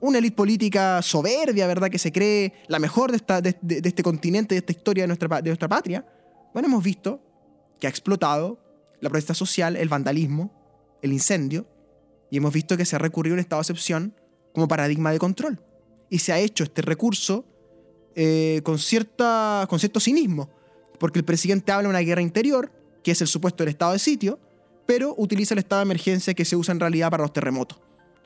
una 0.00 0.18
élite 0.18 0.36
política 0.36 1.00
soberbia, 1.02 1.66
¿verdad? 1.66 1.90
Que 1.90 1.98
se 1.98 2.12
cree 2.12 2.54
la 2.68 2.78
mejor 2.78 3.10
de, 3.10 3.16
esta, 3.18 3.40
de, 3.40 3.56
este 3.84 4.02
continente, 4.02 4.54
de 4.54 4.58
esta 4.60 4.72
historia 4.72 5.04
de 5.04 5.08
nuestra, 5.08 5.42
de 5.42 5.50
nuestra 5.50 5.68
patria. 5.68 6.06
Bueno, 6.52 6.68
hemos 6.68 6.82
visto 6.82 7.20
que 7.78 7.86
ha 7.86 7.90
explotado 7.90 8.58
la 9.00 9.10
protesta 9.10 9.34
social, 9.34 9.76
el 9.76 9.88
vandalismo, 9.88 10.52
el 11.02 11.12
incendio, 11.12 11.66
y 12.30 12.38
hemos 12.38 12.52
visto 12.52 12.76
que 12.76 12.84
se 12.84 12.96
ha 12.96 12.98
recurrido 12.98 13.34
un 13.34 13.40
estado 13.40 13.60
de 13.60 13.64
excepción 13.64 14.14
como 14.52 14.68
paradigma 14.68 15.12
de 15.12 15.18
control. 15.18 15.60
Y 16.10 16.18
se 16.18 16.32
ha 16.32 16.38
hecho 16.38 16.64
este 16.64 16.82
recurso 16.82 17.44
eh, 18.14 18.60
con, 18.64 18.78
cierta, 18.78 19.66
con 19.68 19.78
cierto 19.78 20.00
cinismo, 20.00 20.50
porque 20.98 21.18
el 21.18 21.24
presidente 21.24 21.72
habla 21.72 21.84
de 21.84 21.90
una 21.90 22.00
guerra 22.00 22.22
interior, 22.22 22.72
que 23.02 23.12
es 23.12 23.20
el 23.20 23.26
supuesto 23.26 23.62
del 23.62 23.70
estado 23.70 23.92
de 23.92 23.98
sitio, 23.98 24.38
pero 24.86 25.14
utiliza 25.18 25.54
el 25.54 25.58
estado 25.58 25.80
de 25.80 25.86
emergencia 25.86 26.34
que 26.34 26.44
se 26.44 26.56
usa 26.56 26.72
en 26.72 26.80
realidad 26.80 27.10
para 27.10 27.22
los 27.22 27.32
terremotos. 27.32 27.78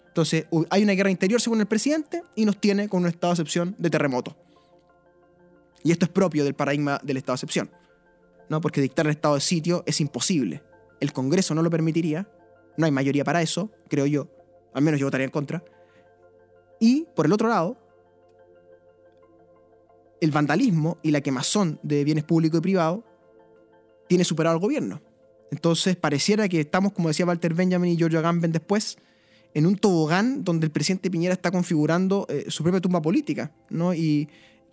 Entonces, 0.07 0.47
hay 0.71 0.83
una 0.83 0.93
guerra 0.93 1.11
interior 1.11 1.41
según 1.41 1.61
el 1.61 1.67
presidente 1.67 2.23
y 2.35 2.45
nos 2.45 2.61
tiene 2.61 2.89
con 2.89 3.03
un 3.03 3.09
estado 3.09 3.33
de 3.33 3.35
excepción 3.35 3.75
de 3.79 3.91
terremoto. 3.91 4.37
Y 5.83 5.93
esto 5.93 6.05
es 6.05 6.11
propio 6.11 6.45
del 6.45 6.55
paradigma 6.55 7.01
del 7.03 7.17
estado 7.17 7.35
de 7.35 7.37
excepción. 7.37 7.71
¿No? 8.51 8.61
porque 8.61 8.83
dictar 8.83 9.07
el 9.07 9.13
estado 9.13 9.37
de 9.37 9.41
sitio 9.41 9.83
es 9.87 10.01
imposible. 10.03 10.63
El 11.01 11.15
Congreso 11.15 11.55
no 11.55 11.63
lo 11.63 11.71
permitiría, 11.71 12.29
no 12.77 12.85
hay 12.85 12.93
mayoría 12.93 13.25
para 13.25 13.41
eso, 13.41 13.71
creo 13.89 14.05
yo, 14.05 14.29
al 14.75 14.83
menos 14.83 15.01
yo 15.01 15.07
votaría 15.07 15.25
en 15.25 15.31
contra. 15.31 15.65
Y, 16.81 17.07
por 17.15 17.27
el 17.27 17.33
otro 17.33 17.49
lado, 17.49 17.79
el 20.21 20.33
vandalismo 20.33 20.99
y 21.03 21.13
la 21.13 21.21
quemazón 21.21 21.79
de 21.83 22.05
bienes 22.05 22.25
públicos 22.25 22.59
y 22.59 22.63
privados 22.63 23.01
tiene 24.09 24.25
superado 24.25 24.57
al 24.57 24.61
gobierno. 24.61 25.01
Entonces, 25.53 25.97
pareciera 25.97 26.49
que 26.49 26.61
estamos, 26.61 26.93
como 26.93 27.09
decía 27.09 27.27
Walter 27.27 27.55
Benjamin 27.55 27.93
y 27.93 27.97
Giorgio 27.97 28.19
Agamben 28.19 28.53
después, 28.53 28.99
en 29.55 29.67
un 29.67 29.77
tobogán 29.77 30.45
donde 30.45 30.67
el 30.67 30.73
presidente 30.73 31.11
Piñera 31.11 31.35
está 31.35 31.51
configurando 31.51 32.27
eh, 32.29 32.47
su 32.49 32.63
propia 32.63 32.81
tumba 32.81 33.01
política, 33.01 33.53
¿no? 33.69 33.95
Y 33.95 34.29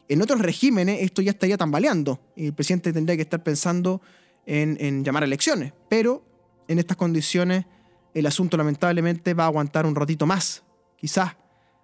en 0.09 0.21
otros 0.21 0.39
regímenes 0.41 1.01
esto 1.01 1.21
ya 1.21 1.31
estaría 1.31 1.57
tambaleando 1.57 2.19
y 2.35 2.47
el 2.47 2.53
presidente 2.53 2.93
tendría 2.93 3.15
que 3.15 3.23
estar 3.23 3.43
pensando 3.43 4.01
en, 4.45 5.03
llamar 5.03 5.23
a 5.23 5.25
elecciones. 5.25 5.73
Pero 5.89 6.25
en 6.67 6.79
estas 6.79 6.97
condiciones 6.97 7.65
el 8.13 8.25
asunto 8.25 8.57
lamentablemente 8.57 9.33
va 9.33 9.43
a 9.43 9.47
aguantar 9.47 9.85
un 9.85 9.95
ratito 9.95 10.25
más, 10.25 10.63
quizás. 10.97 11.35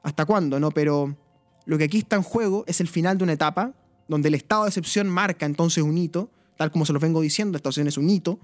¿Hasta 0.02 0.26
cuándo? 0.26 0.60
No, 0.60 0.72
pero 0.72 1.18
lo 1.66 1.78
que 1.78 1.86
aquí 1.86 2.00
está 2.00 2.16
en 2.16 2.24
juego 2.24 2.64
es 2.68 2.82
el 2.82 2.88
final 2.88 3.18
de 3.18 3.24
una 3.26 3.34
etapa 3.34 3.74
donde 4.08 4.30
el 4.30 4.36
estado 4.36 4.64
de 4.64 4.70
excepción 4.70 5.08
marca 5.08 5.46
entonces 5.46 5.84
un 5.84 5.98
hito, 5.98 6.30
tal 6.58 6.72
como 6.72 6.86
se 6.86 6.94
los 6.94 7.02
vengo 7.02 7.22
diciendo, 7.22 7.58
esta 7.58 7.70
opción 7.70 7.88
es 7.88 7.98
un 7.98 8.10
hito, 8.10 8.40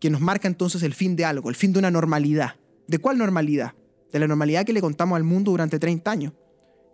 que 0.00 0.10
nos 0.10 0.20
marca 0.20 0.48
entonces 0.48 0.82
el 0.82 0.94
fin 0.94 1.16
de 1.16 1.24
algo, 1.24 1.48
el 1.48 1.56
fin 1.56 1.72
de 1.72 1.78
una 1.78 1.90
normalidad. 1.90 2.56
¿De 2.88 2.98
cuál 2.98 3.16
normalidad? 3.16 3.74
De 4.12 4.18
la 4.18 4.26
normalidad 4.26 4.66
que 4.66 4.72
le 4.72 4.80
contamos 4.80 5.16
al 5.16 5.24
mundo 5.24 5.52
durante 5.52 5.78
30 5.78 6.10
años 6.10 6.32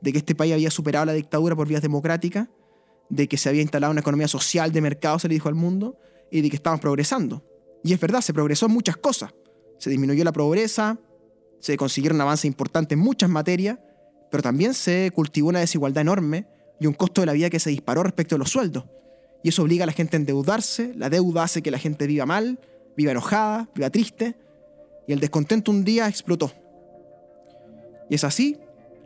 de 0.01 0.13
que 0.13 0.19
este 0.19 0.35
país 0.35 0.53
había 0.53 0.71
superado 0.71 1.07
la 1.07 1.13
dictadura 1.13 1.57
por 1.57 1.67
vías 1.67 1.83
democráticas, 1.83 2.49
de 3.09 3.27
que 3.27 3.37
se 3.37 3.49
había 3.49 3.63
instalado 3.63 3.91
una 3.91 4.01
economía 4.01 4.29
social 4.29 4.73
de 4.73 4.81
mercado, 4.81 5.19
se 5.19 5.29
le 5.29 5.35
dijo 5.35 5.49
al 5.49 5.55
mundo, 5.55 5.97
y 6.31 6.41
de 6.41 6.51
que 6.51 6.57
estaban 6.57 6.79
progresando. 6.79 7.45
Y 7.83 7.93
es 7.93 8.01
verdad, 8.01 8.21
se 8.21 8.35
progresó 8.35 8.67
en 8.67 8.73
muchas 8.73 8.97
cosas. 8.97 9.35
Se 9.79 9.91
disminuyó 9.91 10.25
la 10.25 10.33
pobreza, 10.33 10.99
se 11.61 11.77
consiguieron 11.77 12.21
avances 12.21 12.45
importantes 12.45 12.97
en 12.97 13.03
muchas 13.03 13.31
materias, 13.31 13.79
pero 14.31 14.43
también 14.43 14.75
se 14.75 15.11
cultivó 15.15 15.49
una 15.49 15.61
desigualdad 15.61 16.03
enorme 16.03 16.47
y 16.81 16.87
un 16.87 16.95
costo 16.95 17.23
de 17.23 17.27
la 17.27 17.33
vida 17.33 17.51
que 17.51 17.59
se 17.59 17.71
disparó 17.71 18.03
respecto 18.03 18.35
a 18.35 18.39
los 18.39 18.51
sueldos. 18.51 18.85
Y 19.43 19.49
eso 19.49 19.63
obliga 19.63 19.85
a 19.85 19.87
la 19.87 19.93
gente 19.93 20.17
a 20.17 20.21
endeudarse, 20.21 20.93
la 20.95 21.09
deuda 21.09 21.45
hace 21.45 21.63
que 21.63 21.71
la 21.71 21.79
gente 21.79 22.07
viva 22.07 22.27
mal, 22.27 22.61
viva 22.97 23.13
enojada, 23.13 23.69
viva 23.75 23.91
triste, 23.91 24.37
y 25.07 25.13
el 25.13 25.21
descontento 25.21 25.71
un 25.71 25.85
día 25.85 26.09
explotó. 26.09 26.53
Y 28.11 28.17
es 28.17 28.25
así 28.25 28.59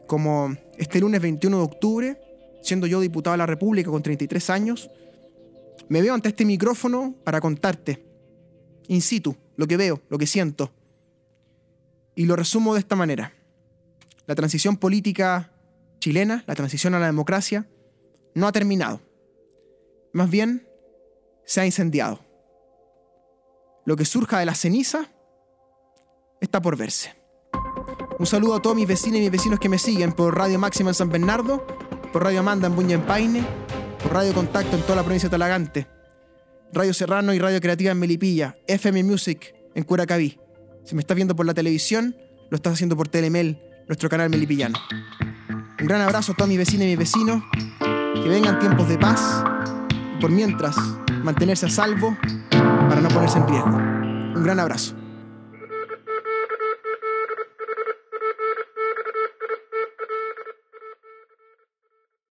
como 0.07 0.57
este 0.83 1.01
lunes 1.01 1.21
21 1.21 1.57
de 1.57 1.63
octubre, 1.63 2.21
siendo 2.63 2.87
yo 2.87 3.01
diputado 3.01 3.33
de 3.33 3.39
la 3.39 3.47
República 3.47 3.91
con 3.91 4.03
33 4.03 4.51
años, 4.51 4.91
me 5.89 6.03
veo 6.03 6.15
ante 6.15 6.29
este 6.29 6.45
micrófono 6.45 7.15
para 7.25 7.41
contarte, 7.41 8.05
in 8.89 9.03
situ, 9.03 9.37
lo 9.57 9.67
que 9.67 9.77
veo, 9.77 10.01
lo 10.09 10.19
que 10.19 10.27
siento. 10.27 10.71
Y 12.15 12.27
lo 12.27 12.37
resumo 12.37 12.75
de 12.75 12.81
esta 12.81 12.97
manera. 12.97 13.33
La 14.27 14.35
transición 14.35 14.77
política 14.77 15.53
chilena, 15.99 16.45
la 16.47 16.55
transición 16.55 16.95
a 16.95 16.99
la 16.99 17.07
democracia, 17.07 17.67
no 18.35 18.47
ha 18.47 18.53
terminado. 18.53 19.01
Más 20.13 20.31
bien, 20.31 20.67
se 21.45 21.61
ha 21.61 21.67
incendiado. 21.67 22.21
Lo 23.85 23.97
que 23.97 24.05
surja 24.05 24.39
de 24.39 24.47
la 24.47 24.55
ceniza 24.55 25.11
está 26.41 26.61
por 26.61 26.77
verse. 26.77 27.22
Un 28.23 28.27
saludo 28.27 28.55
a 28.55 28.63
todos 28.63 28.77
mis 28.77 28.87
vecinos 28.87 29.19
y 29.19 29.23
mis 29.23 29.33
vecinos 29.33 29.59
que 29.59 29.69
me 29.69 29.79
siguen 29.79 30.13
por 30.13 30.39
Radio 30.39 30.57
Máxima 30.57 30.91
en 30.91 30.95
San 30.95 31.09
Bernardo, 31.09 31.67
por 32.13 32.23
Radio 32.23 32.39
Amanda 32.39 32.69
en 32.69 32.77
Buña 32.77 32.95
en 32.95 33.03
Paine, 33.03 33.45
por 34.01 34.13
Radio 34.13 34.33
Contacto 34.33 34.77
en 34.77 34.83
toda 34.83 34.95
la 34.95 35.03
provincia 35.03 35.29
de 35.29 35.33
Talagante, 35.33 35.89
Radio 36.73 36.95
Serrano 36.95 37.35
y 37.35 37.41
Radio 37.41 37.61
Creativa 37.61 37.91
en 37.91 37.99
Melipilla, 37.99 38.57
FM 38.69 39.03
Music 39.03 39.53
en 39.75 39.83
Curacaví. 39.83 40.39
Si 40.85 40.95
me 40.95 41.01
estás 41.01 41.17
viendo 41.17 41.35
por 41.35 41.47
la 41.47 41.53
televisión, 41.53 42.15
lo 42.49 42.55
estás 42.55 42.75
haciendo 42.75 42.97
por 42.97 43.09
Telemel, 43.09 43.61
nuestro 43.89 44.09
canal 44.09 44.31
melipillano. 44.31 44.79
Un 45.81 45.87
gran 45.89 46.01
abrazo 46.01 46.31
a 46.31 46.37
todos 46.37 46.49
mis 46.49 46.59
vecinos 46.59 46.85
y 46.85 46.91
mis 46.91 46.99
vecinos, 46.99 47.43
que 47.81 48.29
vengan 48.29 48.61
tiempos 48.61 48.89
de 48.89 48.99
paz 48.99 49.43
y 50.17 50.21
por 50.21 50.31
mientras 50.31 50.77
mantenerse 51.25 51.67
a 51.67 51.71
salvo 51.71 52.17
para 52.53 53.01
no 53.01 53.09
ponerse 53.09 53.39
en 53.39 53.49
riesgo. 53.49 53.77
Un 53.77 54.45
gran 54.45 54.61
abrazo. 54.61 55.02